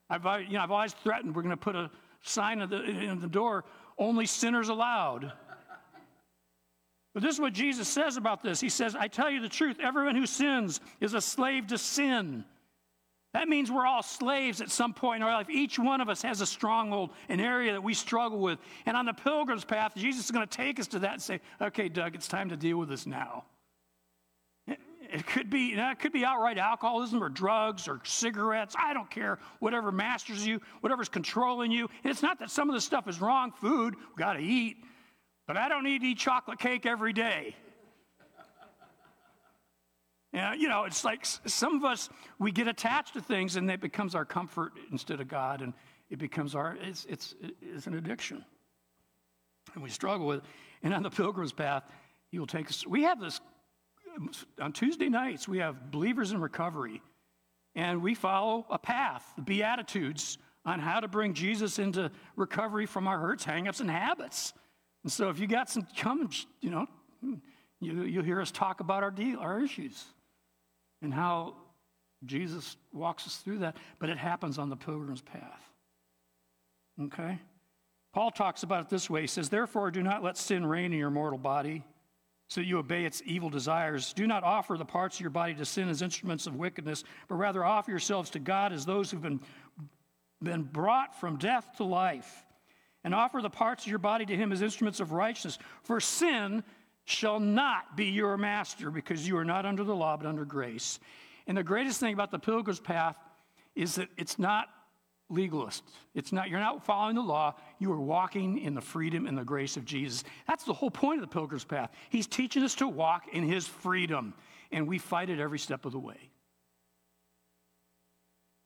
I've, 0.08 0.24
you 0.42 0.52
know, 0.52 0.60
I've 0.60 0.70
always 0.70 0.92
threatened 0.92 1.34
we're 1.34 1.42
going 1.42 1.50
to 1.50 1.56
put 1.56 1.74
a 1.74 1.90
sign 2.22 2.60
in 2.60 2.70
the, 2.70 2.80
in 2.80 3.20
the 3.20 3.26
door, 3.26 3.64
only 3.98 4.26
sinners 4.26 4.68
allowed. 4.68 5.32
But 7.12 7.24
this 7.24 7.34
is 7.34 7.40
what 7.40 7.54
Jesus 7.54 7.88
says 7.88 8.16
about 8.16 8.40
this. 8.40 8.60
He 8.60 8.68
says, 8.68 8.94
I 8.94 9.08
tell 9.08 9.28
you 9.28 9.40
the 9.40 9.48
truth, 9.48 9.78
everyone 9.82 10.14
who 10.14 10.26
sins 10.26 10.80
is 11.00 11.14
a 11.14 11.20
slave 11.20 11.66
to 11.66 11.76
sin. 11.76 12.44
That 13.32 13.48
means 13.48 13.70
we're 13.70 13.86
all 13.86 14.02
slaves 14.02 14.60
at 14.60 14.70
some 14.70 14.92
point 14.92 15.22
in 15.22 15.28
our 15.28 15.32
life. 15.32 15.48
Each 15.48 15.78
one 15.78 16.02
of 16.02 16.10
us 16.10 16.20
has 16.22 16.42
a 16.42 16.46
stronghold, 16.46 17.10
an 17.30 17.40
area 17.40 17.72
that 17.72 17.82
we 17.82 17.94
struggle 17.94 18.38
with. 18.38 18.58
And 18.84 18.94
on 18.94 19.06
the 19.06 19.14
pilgrim's 19.14 19.64
path, 19.64 19.92
Jesus 19.96 20.26
is 20.26 20.30
going 20.30 20.46
to 20.46 20.56
take 20.56 20.78
us 20.78 20.86
to 20.88 20.98
that 20.98 21.14
and 21.14 21.22
say, 21.22 21.40
okay, 21.60 21.88
Doug, 21.88 22.14
it's 22.14 22.28
time 22.28 22.50
to 22.50 22.56
deal 22.56 22.76
with 22.76 22.90
this 22.90 23.06
now. 23.06 23.44
it 24.66 25.26
could 25.26 25.48
be, 25.48 25.70
you 25.70 25.76
know, 25.76 25.90
it 25.90 25.98
could 25.98 26.12
be 26.12 26.26
outright 26.26 26.58
alcoholism 26.58 27.24
or 27.24 27.30
drugs 27.30 27.88
or 27.88 28.00
cigarettes. 28.04 28.76
I 28.78 28.92
don't 28.92 29.10
care. 29.10 29.38
Whatever 29.60 29.92
masters 29.92 30.46
you, 30.46 30.60
whatever's 30.82 31.08
controlling 31.08 31.72
you. 31.72 31.88
And 32.04 32.10
it's 32.10 32.22
not 32.22 32.38
that 32.40 32.50
some 32.50 32.68
of 32.68 32.74
the 32.74 32.82
stuff 32.82 33.08
is 33.08 33.18
wrong. 33.18 33.50
Food, 33.52 33.94
we 33.94 34.20
got 34.20 34.34
to 34.34 34.42
eat. 34.42 34.76
But 35.46 35.56
I 35.56 35.70
don't 35.70 35.84
need 35.84 36.02
to 36.02 36.08
eat 36.08 36.18
chocolate 36.18 36.58
cake 36.58 36.84
every 36.84 37.14
day. 37.14 37.56
Yeah, 40.32 40.54
you 40.54 40.68
know, 40.68 40.84
it's 40.84 41.04
like 41.04 41.26
some 41.26 41.76
of 41.76 41.84
us, 41.84 42.08
we 42.38 42.52
get 42.52 42.66
attached 42.66 43.14
to 43.14 43.20
things 43.20 43.56
and 43.56 43.70
it 43.70 43.80
becomes 43.80 44.14
our 44.14 44.24
comfort 44.24 44.72
instead 44.90 45.20
of 45.20 45.28
God, 45.28 45.60
and 45.60 45.74
it 46.08 46.18
becomes 46.18 46.54
our, 46.54 46.76
it's, 46.80 47.04
it's, 47.04 47.34
it's 47.60 47.86
an 47.86 47.94
addiction. 47.94 48.42
And 49.74 49.82
we 49.82 49.90
struggle 49.90 50.26
with 50.26 50.38
it. 50.38 50.44
And 50.82 50.94
on 50.94 51.02
the 51.02 51.10
pilgrim's 51.10 51.52
path, 51.52 51.84
he 52.30 52.38
will 52.38 52.46
take 52.46 52.68
us. 52.68 52.86
We 52.86 53.02
have 53.02 53.20
this, 53.20 53.40
on 54.60 54.72
Tuesday 54.72 55.10
nights, 55.10 55.46
we 55.46 55.58
have 55.58 55.90
believers 55.90 56.32
in 56.32 56.40
recovery, 56.40 57.02
and 57.74 58.02
we 58.02 58.14
follow 58.14 58.66
a 58.70 58.78
path, 58.78 59.24
the 59.36 59.42
Beatitudes, 59.42 60.38
on 60.64 60.78
how 60.78 61.00
to 61.00 61.08
bring 61.08 61.34
Jesus 61.34 61.78
into 61.78 62.10
recovery 62.36 62.86
from 62.86 63.06
our 63.06 63.18
hurts, 63.18 63.44
hangups, 63.44 63.80
and 63.80 63.90
habits. 63.90 64.54
And 65.02 65.12
so 65.12 65.28
if 65.28 65.38
you 65.38 65.46
got 65.46 65.68
some, 65.68 65.86
come, 65.96 66.30
you 66.60 66.70
know, 66.70 66.86
you, 67.80 68.04
you'll 68.04 68.24
hear 68.24 68.40
us 68.40 68.50
talk 68.50 68.80
about 68.80 69.02
our, 69.02 69.10
deal, 69.10 69.38
our 69.38 69.60
issues 69.60 70.04
and 71.02 71.12
how 71.12 71.54
Jesus 72.24 72.76
walks 72.92 73.26
us 73.26 73.36
through 73.36 73.58
that, 73.58 73.76
but 73.98 74.08
it 74.08 74.18
happens 74.18 74.58
on 74.58 74.70
the 74.70 74.76
pilgrim's 74.76 75.20
path. 75.20 75.62
Okay? 77.00 77.38
Paul 78.12 78.30
talks 78.30 78.62
about 78.62 78.82
it 78.82 78.90
this 78.90 79.08
way. 79.10 79.22
He 79.22 79.26
says, 79.26 79.48
Therefore, 79.48 79.90
do 79.90 80.02
not 80.02 80.22
let 80.22 80.36
sin 80.36 80.64
reign 80.64 80.92
in 80.92 80.98
your 80.98 81.10
mortal 81.10 81.38
body, 81.38 81.82
so 82.48 82.60
that 82.60 82.66
you 82.66 82.78
obey 82.78 83.04
its 83.04 83.22
evil 83.24 83.48
desires. 83.48 84.12
Do 84.12 84.26
not 84.26 84.44
offer 84.44 84.76
the 84.76 84.84
parts 84.84 85.16
of 85.16 85.22
your 85.22 85.30
body 85.30 85.54
to 85.54 85.64
sin 85.64 85.88
as 85.88 86.02
instruments 86.02 86.46
of 86.46 86.56
wickedness, 86.56 87.02
but 87.28 87.36
rather 87.36 87.64
offer 87.64 87.90
yourselves 87.90 88.28
to 88.30 88.38
God 88.38 88.72
as 88.72 88.84
those 88.84 89.10
who've 89.10 89.22
been, 89.22 89.40
been 90.42 90.62
brought 90.62 91.18
from 91.18 91.38
death 91.38 91.66
to 91.78 91.84
life. 91.84 92.44
And 93.04 93.14
offer 93.14 93.40
the 93.40 93.50
parts 93.50 93.84
of 93.84 93.90
your 93.90 93.98
body 93.98 94.26
to 94.26 94.36
Him 94.36 94.52
as 94.52 94.62
instruments 94.62 95.00
of 95.00 95.10
righteousness. 95.10 95.58
For 95.82 95.98
sin 95.98 96.62
shall 97.04 97.40
not 97.40 97.96
be 97.96 98.06
your 98.06 98.36
master 98.36 98.90
because 98.90 99.26
you 99.26 99.36
are 99.36 99.44
not 99.44 99.66
under 99.66 99.84
the 99.84 99.94
law 99.94 100.16
but 100.16 100.26
under 100.26 100.44
grace. 100.44 101.00
And 101.46 101.56
the 101.56 101.64
greatest 101.64 102.00
thing 102.00 102.14
about 102.14 102.30
the 102.30 102.38
pilgrim's 102.38 102.80
path 102.80 103.16
is 103.74 103.96
that 103.96 104.08
it's 104.16 104.38
not 104.38 104.68
legalist. 105.28 105.82
It's 106.14 106.32
not 106.32 106.48
you're 106.50 106.60
not 106.60 106.84
following 106.84 107.16
the 107.16 107.22
law, 107.22 107.54
you 107.78 107.90
are 107.92 108.00
walking 108.00 108.58
in 108.58 108.74
the 108.74 108.80
freedom 108.80 109.26
and 109.26 109.36
the 109.36 109.44
grace 109.44 109.76
of 109.76 109.84
Jesus. 109.84 110.24
That's 110.46 110.64
the 110.64 110.74
whole 110.74 110.90
point 110.90 111.22
of 111.22 111.28
the 111.28 111.32
pilgrim's 111.32 111.64
path. 111.64 111.90
He's 112.10 112.26
teaching 112.26 112.62
us 112.62 112.74
to 112.76 112.88
walk 112.88 113.28
in 113.32 113.42
his 113.42 113.66
freedom, 113.66 114.34
and 114.70 114.86
we 114.86 114.98
fight 114.98 115.30
it 115.30 115.40
every 115.40 115.58
step 115.58 115.84
of 115.84 115.92
the 115.92 115.98
way. 115.98 116.30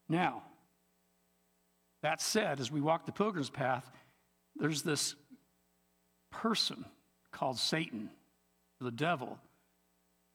Now, 0.09 0.43
that 2.03 2.21
said, 2.21 2.61
as 2.61 2.71
we 2.71 2.81
walk 2.81 3.07
the 3.07 3.13
pilgrim's 3.13 3.51
path, 3.51 3.91
there's 4.57 4.83
this 4.83 5.15
person 6.31 6.85
called 7.33 7.59
Satan 7.59 8.11
the 8.81 8.91
devil 8.91 9.39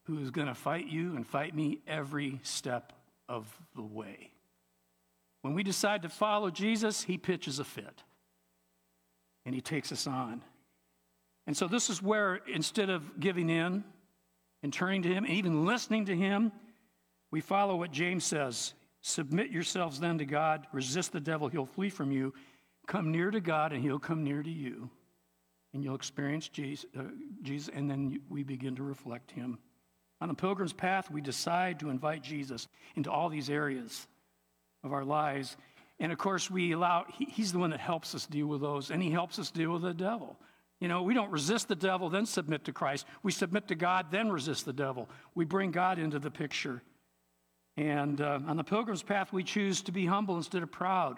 who 0.05 0.19
is 0.19 0.31
going 0.31 0.47
to 0.47 0.55
fight 0.55 0.87
you 0.87 1.15
and 1.15 1.25
fight 1.25 1.55
me 1.55 1.79
every 1.87 2.39
step 2.43 2.93
of 3.29 3.47
the 3.75 3.83
way. 3.83 4.31
When 5.41 5.53
we 5.53 5.63
decide 5.63 6.01
to 6.03 6.09
follow 6.09 6.49
Jesus, 6.49 7.03
he 7.03 7.17
pitches 7.17 7.59
a 7.59 7.63
fit 7.63 8.03
and 9.45 9.55
he 9.55 9.61
takes 9.61 9.91
us 9.91 10.07
on. 10.07 10.41
And 11.47 11.57
so, 11.57 11.67
this 11.67 11.89
is 11.89 12.01
where 12.01 12.39
instead 12.53 12.89
of 12.89 13.19
giving 13.19 13.49
in 13.49 13.83
and 14.61 14.71
turning 14.71 15.01
to 15.03 15.09
him 15.09 15.23
and 15.23 15.33
even 15.33 15.65
listening 15.65 16.05
to 16.05 16.15
him, 16.15 16.51
we 17.31 17.41
follow 17.41 17.75
what 17.75 17.91
James 17.91 18.23
says 18.23 18.73
Submit 19.01 19.49
yourselves 19.49 19.99
then 19.99 20.19
to 20.19 20.25
God, 20.25 20.67
resist 20.71 21.11
the 21.11 21.19
devil, 21.19 21.47
he'll 21.47 21.65
flee 21.65 21.89
from 21.89 22.11
you. 22.11 22.33
Come 22.87 23.11
near 23.11 23.31
to 23.31 23.39
God, 23.39 23.73
and 23.73 23.81
he'll 23.81 23.99
come 23.99 24.23
near 24.23 24.43
to 24.43 24.49
you 24.49 24.89
and 25.73 25.83
you'll 25.83 25.95
experience 25.95 26.47
Jesus, 26.49 26.85
uh, 26.97 27.03
Jesus, 27.41 27.69
and 27.73 27.89
then 27.89 28.21
we 28.29 28.43
begin 28.43 28.75
to 28.75 28.83
reflect 28.83 29.31
Him. 29.31 29.57
On 30.19 30.27
the 30.27 30.33
pilgrim's 30.33 30.73
path, 30.73 31.09
we 31.09 31.21
decide 31.21 31.79
to 31.79 31.89
invite 31.89 32.21
Jesus 32.21 32.67
into 32.95 33.11
all 33.11 33.29
these 33.29 33.49
areas 33.49 34.07
of 34.83 34.93
our 34.93 35.03
lives. 35.03 35.57
And 35.99 36.11
of 36.11 36.17
course, 36.17 36.51
we 36.51 36.73
allow, 36.73 37.05
he, 37.17 37.25
He's 37.25 37.51
the 37.51 37.59
one 37.59 37.71
that 37.71 37.79
helps 37.79 38.13
us 38.13 38.25
deal 38.25 38.47
with 38.47 38.61
those, 38.61 38.91
and 38.91 39.01
He 39.01 39.11
helps 39.11 39.39
us 39.39 39.49
deal 39.49 39.71
with 39.71 39.81
the 39.81 39.93
devil. 39.93 40.37
You 40.79 40.87
know, 40.87 41.03
we 41.03 41.13
don't 41.13 41.31
resist 41.31 41.67
the 41.67 41.75
devil, 41.75 42.09
then 42.09 42.25
submit 42.25 42.65
to 42.65 42.73
Christ. 42.73 43.05
We 43.21 43.31
submit 43.31 43.67
to 43.67 43.75
God, 43.75 44.07
then 44.11 44.31
resist 44.31 44.65
the 44.65 44.73
devil. 44.73 45.09
We 45.35 45.45
bring 45.45 45.71
God 45.71 45.99
into 45.99 46.17
the 46.17 46.31
picture. 46.31 46.81
And 47.77 48.19
uh, 48.19 48.39
on 48.47 48.57
the 48.57 48.63
pilgrim's 48.63 49.03
path, 49.03 49.31
we 49.31 49.43
choose 49.43 49.81
to 49.83 49.91
be 49.91 50.05
humble 50.05 50.37
instead 50.37 50.63
of 50.63 50.71
proud. 50.71 51.17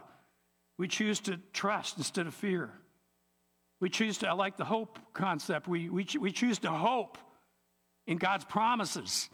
We 0.77 0.87
choose 0.87 1.19
to 1.21 1.39
trust 1.53 1.97
instead 1.97 2.27
of 2.27 2.33
fear. 2.33 2.71
We 3.83 3.89
choose 3.89 4.19
to, 4.19 4.29
I 4.29 4.31
like 4.31 4.55
the 4.55 4.63
hope 4.63 4.97
concept. 5.13 5.67
We, 5.67 5.89
we, 5.89 6.07
we 6.17 6.31
choose 6.31 6.57
to 6.59 6.71
hope 6.71 7.17
in 8.07 8.15
God's 8.15 8.45
promises, 8.45 9.29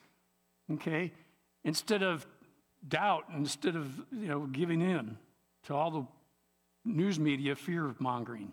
okay, 0.73 1.13
instead 1.63 2.01
of 2.01 2.25
doubt, 2.87 3.25
instead 3.31 3.75
of, 3.75 3.95
you 4.11 4.27
know, 4.27 4.47
giving 4.47 4.81
in 4.81 5.19
to 5.65 5.75
all 5.75 5.91
the 5.91 6.07
news 6.83 7.19
media 7.19 7.55
fear 7.55 7.93
mongering, 7.99 8.51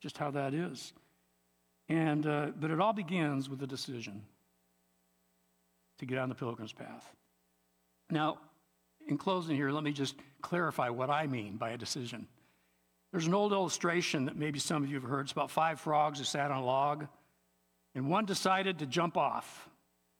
just 0.00 0.18
how 0.18 0.32
that 0.32 0.54
is. 0.54 0.92
And, 1.88 2.26
uh, 2.26 2.46
but 2.58 2.72
it 2.72 2.80
all 2.80 2.92
begins 2.92 3.48
with 3.48 3.62
a 3.62 3.66
decision 3.68 4.24
to 6.00 6.04
get 6.04 6.18
on 6.18 6.30
the 6.30 6.34
pilgrim's 6.34 6.72
path. 6.72 7.14
Now, 8.10 8.38
in 9.06 9.18
closing 9.18 9.54
here, 9.54 9.70
let 9.70 9.84
me 9.84 9.92
just 9.92 10.16
clarify 10.40 10.88
what 10.88 11.10
I 11.10 11.28
mean 11.28 11.58
by 11.58 11.70
a 11.70 11.78
decision. 11.78 12.26
There's 13.12 13.26
an 13.26 13.34
old 13.34 13.52
illustration 13.52 14.24
that 14.24 14.36
maybe 14.36 14.58
some 14.58 14.82
of 14.82 14.88
you 14.88 14.94
have 14.96 15.08
heard. 15.08 15.22
It's 15.26 15.32
about 15.32 15.50
five 15.50 15.78
frogs 15.78 16.18
that 16.18 16.24
sat 16.24 16.50
on 16.50 16.62
a 16.62 16.64
log, 16.64 17.06
and 17.94 18.08
one 18.08 18.24
decided 18.24 18.78
to 18.78 18.86
jump 18.86 19.16
off. 19.16 19.68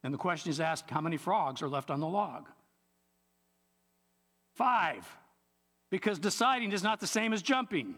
And 0.04 0.12
the 0.12 0.18
question 0.18 0.50
is 0.50 0.60
asked 0.60 0.90
how 0.90 1.00
many 1.00 1.16
frogs 1.16 1.62
are 1.62 1.68
left 1.68 1.90
on 1.90 2.00
the 2.00 2.06
log? 2.06 2.48
Five, 4.54 5.08
because 5.90 6.18
deciding 6.18 6.72
is 6.72 6.82
not 6.82 7.00
the 7.00 7.06
same 7.06 7.32
as 7.32 7.40
jumping. 7.40 7.94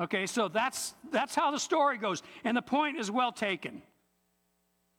Okay, 0.00 0.26
so 0.26 0.48
that's, 0.48 0.94
that's 1.12 1.34
how 1.34 1.50
the 1.50 1.58
story 1.58 1.98
goes. 1.98 2.22
And 2.42 2.56
the 2.56 2.62
point 2.62 2.98
is 2.98 3.10
well 3.10 3.32
taken 3.32 3.82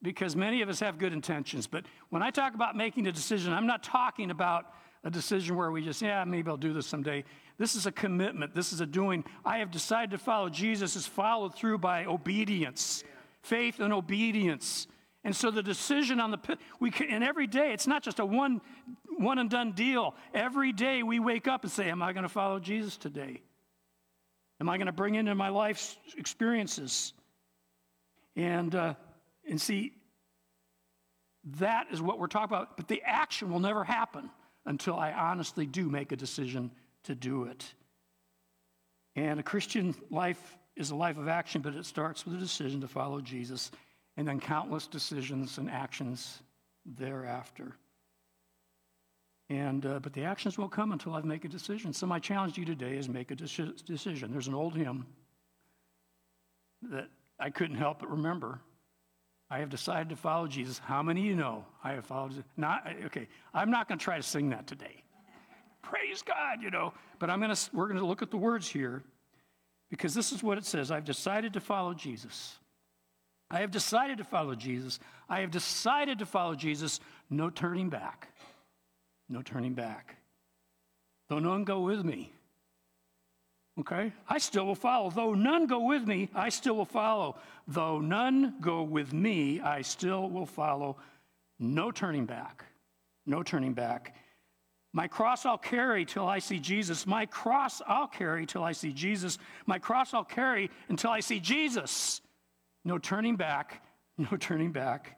because 0.03 0.35
many 0.35 0.61
of 0.61 0.69
us 0.69 0.79
have 0.79 0.99
good 0.99 1.11
intentions. 1.13 1.65
But 1.65 1.85
when 2.09 2.21
I 2.21 2.29
talk 2.29 2.53
about 2.53 2.75
making 2.75 3.07
a 3.07 3.11
decision, 3.11 3.51
I'm 3.51 3.65
not 3.65 3.81
talking 3.81 4.29
about 4.29 4.65
a 5.03 5.09
decision 5.09 5.55
where 5.55 5.71
we 5.71 5.83
just, 5.83 6.01
yeah, 6.01 6.23
maybe 6.23 6.49
I'll 6.49 6.57
do 6.57 6.73
this 6.73 6.85
someday. 6.85 7.23
This 7.57 7.75
is 7.75 7.85
a 7.85 7.91
commitment. 7.91 8.53
This 8.53 8.71
is 8.71 8.81
a 8.81 8.85
doing. 8.85 9.23
I 9.43 9.57
have 9.57 9.71
decided 9.71 10.11
to 10.11 10.17
follow 10.17 10.49
Jesus 10.49 10.95
is 10.95 11.07
followed 11.07 11.55
through 11.55 11.79
by 11.79 12.05
obedience, 12.05 13.03
faith 13.41 13.79
and 13.79 13.91
obedience. 13.91 14.87
And 15.23 15.35
so 15.35 15.51
the 15.51 15.63
decision 15.63 16.19
on 16.19 16.31
the 16.31 16.57
we 16.79 16.89
can, 16.89 17.09
and 17.09 17.23
every 17.23 17.45
day 17.45 17.73
it's 17.73 17.85
not 17.87 18.01
just 18.03 18.19
a 18.19 18.25
one 18.25 18.61
one 19.17 19.37
and 19.37 19.49
done 19.49 19.73
deal. 19.73 20.15
Every 20.33 20.71
day 20.71 21.03
we 21.03 21.19
wake 21.19 21.47
up 21.47 21.63
and 21.63 21.71
say, 21.71 21.91
"Am 21.91 22.01
I 22.01 22.11
going 22.11 22.23
to 22.23 22.29
follow 22.29 22.59
Jesus 22.59 22.97
today? 22.97 23.41
Am 24.59 24.67
I 24.67 24.77
going 24.77 24.87
to 24.87 24.91
bring 24.91 25.13
into 25.13 25.35
my 25.35 25.49
life's 25.49 25.97
experiences?" 26.17 27.13
And 28.35 28.73
uh, 28.73 28.95
and 29.47 29.61
see, 29.61 29.93
that 31.59 31.87
is 31.91 32.01
what 32.01 32.17
we're 32.17 32.25
talking 32.25 32.55
about. 32.55 32.75
But 32.75 32.87
the 32.87 33.03
action 33.05 33.51
will 33.51 33.59
never 33.59 33.83
happen 33.83 34.31
until 34.65 34.95
I 34.95 35.11
honestly 35.11 35.65
do 35.65 35.89
make 35.89 36.11
a 36.11 36.15
decision 36.15 36.71
to 37.03 37.15
do 37.15 37.43
it. 37.43 37.73
And 39.15 39.39
a 39.39 39.43
Christian 39.43 39.95
life 40.09 40.57
is 40.75 40.91
a 40.91 40.95
life 40.95 41.17
of 41.17 41.27
action, 41.27 41.61
but 41.61 41.75
it 41.75 41.85
starts 41.85 42.25
with 42.25 42.35
a 42.35 42.39
decision 42.39 42.81
to 42.81 42.87
follow 42.87 43.21
Jesus 43.21 43.71
and 44.17 44.27
then 44.27 44.39
countless 44.39 44.87
decisions 44.87 45.57
and 45.57 45.69
actions 45.69 46.41
thereafter. 46.85 47.75
And, 49.49 49.85
uh, 49.85 49.99
but 49.99 50.13
the 50.13 50.23
actions 50.23 50.57
won't 50.57 50.71
come 50.71 50.93
until 50.93 51.13
I 51.13 51.21
make 51.21 51.43
a 51.43 51.49
decision. 51.49 51.91
So 51.91 52.07
my 52.07 52.19
challenge 52.19 52.53
to 52.53 52.61
you 52.61 52.65
today 52.65 52.95
is 52.95 53.09
make 53.09 53.31
a 53.31 53.35
deci- 53.35 53.83
decision. 53.85 54.31
There's 54.31 54.47
an 54.47 54.53
old 54.53 54.75
hymn 54.75 55.05
that 56.83 57.09
I 57.37 57.49
couldn't 57.49 57.75
help 57.75 57.99
but 57.99 58.09
remember. 58.09 58.61
I 59.51 59.59
have 59.59 59.69
decided 59.69 60.07
to 60.09 60.15
follow 60.15 60.47
Jesus. 60.47 60.79
How 60.79 61.03
many 61.03 61.19
of 61.19 61.25
you 61.25 61.35
know 61.35 61.65
I 61.83 61.91
have 61.91 62.05
followed? 62.05 62.41
Not 62.55 62.87
okay. 63.07 63.27
I'm 63.53 63.69
not 63.69 63.89
going 63.89 63.99
to 63.99 64.03
try 64.03 64.15
to 64.15 64.23
sing 64.23 64.49
that 64.51 64.65
today. 64.65 65.03
Praise 65.81 66.21
God, 66.21 66.61
you 66.61 66.71
know. 66.71 66.93
But 67.19 67.29
I'm 67.29 67.41
going 67.41 67.53
to. 67.53 67.69
We're 67.73 67.87
going 67.87 67.99
to 67.99 68.05
look 68.05 68.21
at 68.21 68.31
the 68.31 68.37
words 68.37 68.69
here, 68.69 69.03
because 69.89 70.13
this 70.13 70.31
is 70.31 70.41
what 70.41 70.57
it 70.57 70.63
says. 70.63 70.89
I've 70.89 71.03
decided 71.03 71.51
to 71.53 71.59
follow 71.59 71.93
Jesus. 71.93 72.57
I 73.49 73.59
have 73.59 73.71
decided 73.71 74.19
to 74.19 74.23
follow 74.23 74.55
Jesus. 74.55 74.99
I 75.27 75.41
have 75.41 75.51
decided 75.51 76.19
to 76.19 76.25
follow 76.25 76.55
Jesus. 76.55 77.01
No 77.29 77.49
turning 77.49 77.89
back. 77.89 78.29
No 79.27 79.41
turning 79.41 79.73
back. 79.73 80.15
Though 81.27 81.39
none 81.39 81.65
go 81.65 81.81
with 81.81 82.05
me, 82.05 82.31
Okay? 83.79 84.11
I 84.27 84.37
still 84.37 84.65
will 84.65 84.75
follow. 84.75 85.09
Though 85.09 85.33
none 85.33 85.65
go 85.65 85.85
with 85.85 86.05
me, 86.05 86.29
I 86.35 86.49
still 86.49 86.75
will 86.75 86.85
follow. 86.85 87.37
Though 87.67 87.99
none 87.99 88.55
go 88.61 88.83
with 88.83 89.13
me, 89.13 89.61
I 89.61 89.81
still 89.81 90.29
will 90.29 90.45
follow. 90.45 90.97
no 91.59 91.91
turning 91.91 92.25
back. 92.25 92.65
No 93.25 93.43
turning 93.43 93.73
back. 93.73 94.15
My 94.93 95.07
cross 95.07 95.45
I'll 95.45 95.57
carry 95.57 96.05
till 96.05 96.27
I 96.27 96.39
see 96.39 96.59
Jesus. 96.59 97.07
My 97.07 97.25
cross 97.25 97.81
I'll 97.87 98.07
carry 98.07 98.45
till 98.45 98.63
I 98.63 98.73
see 98.73 98.91
Jesus. 98.91 99.37
My 99.65 99.79
cross 99.79 100.13
I'll 100.13 100.25
carry 100.25 100.69
until 100.89 101.11
I 101.11 101.21
see 101.21 101.39
Jesus. 101.39 102.21
No 102.83 102.97
turning 102.97 103.37
back, 103.37 103.83
no 104.17 104.35
turning 104.37 104.71
back. 104.71 105.17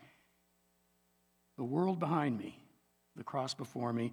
The 1.58 1.63
world 1.63 2.00
behind 2.00 2.38
me, 2.38 2.60
the 3.16 3.24
cross 3.24 3.54
before 3.54 3.94
me. 3.94 4.12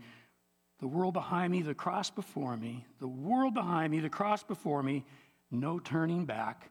The 0.80 0.88
world 0.88 1.14
behind 1.14 1.52
me, 1.52 1.62
the 1.62 1.74
cross 1.74 2.10
before 2.10 2.56
me. 2.56 2.84
The 3.00 3.08
world 3.08 3.54
behind 3.54 3.92
me, 3.92 4.00
the 4.00 4.08
cross 4.08 4.42
before 4.42 4.82
me. 4.82 5.04
No 5.50 5.78
turning 5.78 6.24
back, 6.24 6.70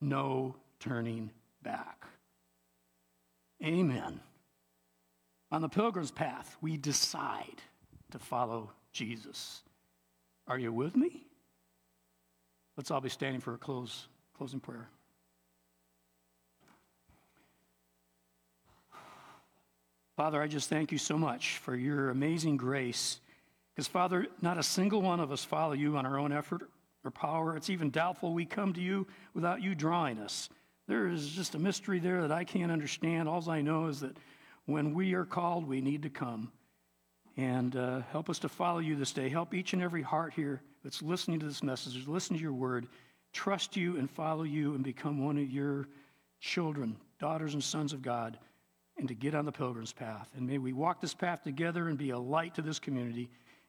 no 0.00 0.56
turning 0.80 1.30
back. 1.62 2.04
Amen. 3.62 4.20
On 5.52 5.62
the 5.62 5.68
pilgrim's 5.68 6.10
path, 6.10 6.56
we 6.60 6.76
decide 6.76 7.62
to 8.10 8.18
follow 8.18 8.70
Jesus. 8.92 9.62
Are 10.48 10.58
you 10.58 10.72
with 10.72 10.96
me? 10.96 11.24
Let's 12.76 12.90
all 12.90 13.00
be 13.00 13.08
standing 13.08 13.40
for 13.40 13.54
a 13.54 13.58
close, 13.58 14.08
closing 14.36 14.58
prayer. 14.58 14.88
Father, 20.16 20.40
I 20.42 20.48
just 20.48 20.68
thank 20.68 20.92
you 20.92 20.98
so 20.98 21.16
much 21.16 21.58
for 21.58 21.74
your 21.74 22.10
amazing 22.10 22.56
grace. 22.56 23.20
Because, 23.74 23.88
Father, 23.88 24.26
not 24.40 24.58
a 24.58 24.62
single 24.62 25.02
one 25.02 25.20
of 25.20 25.32
us 25.32 25.44
follow 25.44 25.72
you 25.72 25.96
on 25.96 26.06
our 26.06 26.18
own 26.18 26.32
effort 26.32 26.62
or 27.04 27.10
power. 27.10 27.56
It's 27.56 27.70
even 27.70 27.90
doubtful 27.90 28.32
we 28.32 28.44
come 28.44 28.72
to 28.74 28.80
you 28.80 29.06
without 29.34 29.62
you 29.62 29.74
drawing 29.74 30.18
us. 30.18 30.48
There 30.86 31.08
is 31.08 31.28
just 31.28 31.54
a 31.54 31.58
mystery 31.58 31.98
there 31.98 32.22
that 32.22 32.32
I 32.32 32.44
can't 32.44 32.70
understand. 32.70 33.28
All 33.28 33.48
I 33.50 33.62
know 33.62 33.86
is 33.86 34.00
that 34.00 34.16
when 34.66 34.94
we 34.94 35.14
are 35.14 35.24
called, 35.24 35.66
we 35.66 35.80
need 35.80 36.02
to 36.02 36.10
come. 36.10 36.52
And 37.36 37.74
uh, 37.74 38.02
help 38.12 38.30
us 38.30 38.38
to 38.40 38.48
follow 38.48 38.78
you 38.78 38.94
this 38.94 39.12
day. 39.12 39.28
Help 39.28 39.54
each 39.54 39.72
and 39.72 39.82
every 39.82 40.02
heart 40.02 40.34
here 40.34 40.62
that's 40.84 41.02
listening 41.02 41.40
to 41.40 41.46
this 41.46 41.62
message, 41.62 42.06
listen 42.06 42.36
to 42.36 42.42
your 42.42 42.52
word, 42.52 42.86
trust 43.32 43.76
you 43.76 43.96
and 43.96 44.08
follow 44.08 44.44
you 44.44 44.74
and 44.74 44.84
become 44.84 45.24
one 45.24 45.38
of 45.38 45.50
your 45.50 45.88
children, 46.40 46.96
daughters 47.18 47.54
and 47.54 47.64
sons 47.64 47.92
of 47.92 48.02
God, 48.02 48.38
and 48.98 49.08
to 49.08 49.14
get 49.14 49.34
on 49.34 49.46
the 49.46 49.52
pilgrim's 49.52 49.92
path. 49.92 50.28
And 50.36 50.46
may 50.46 50.58
we 50.58 50.72
walk 50.72 51.00
this 51.00 51.14
path 51.14 51.42
together 51.42 51.88
and 51.88 51.98
be 51.98 52.10
a 52.10 52.18
light 52.18 52.54
to 52.54 52.62
this 52.62 52.78
community. 52.78 53.28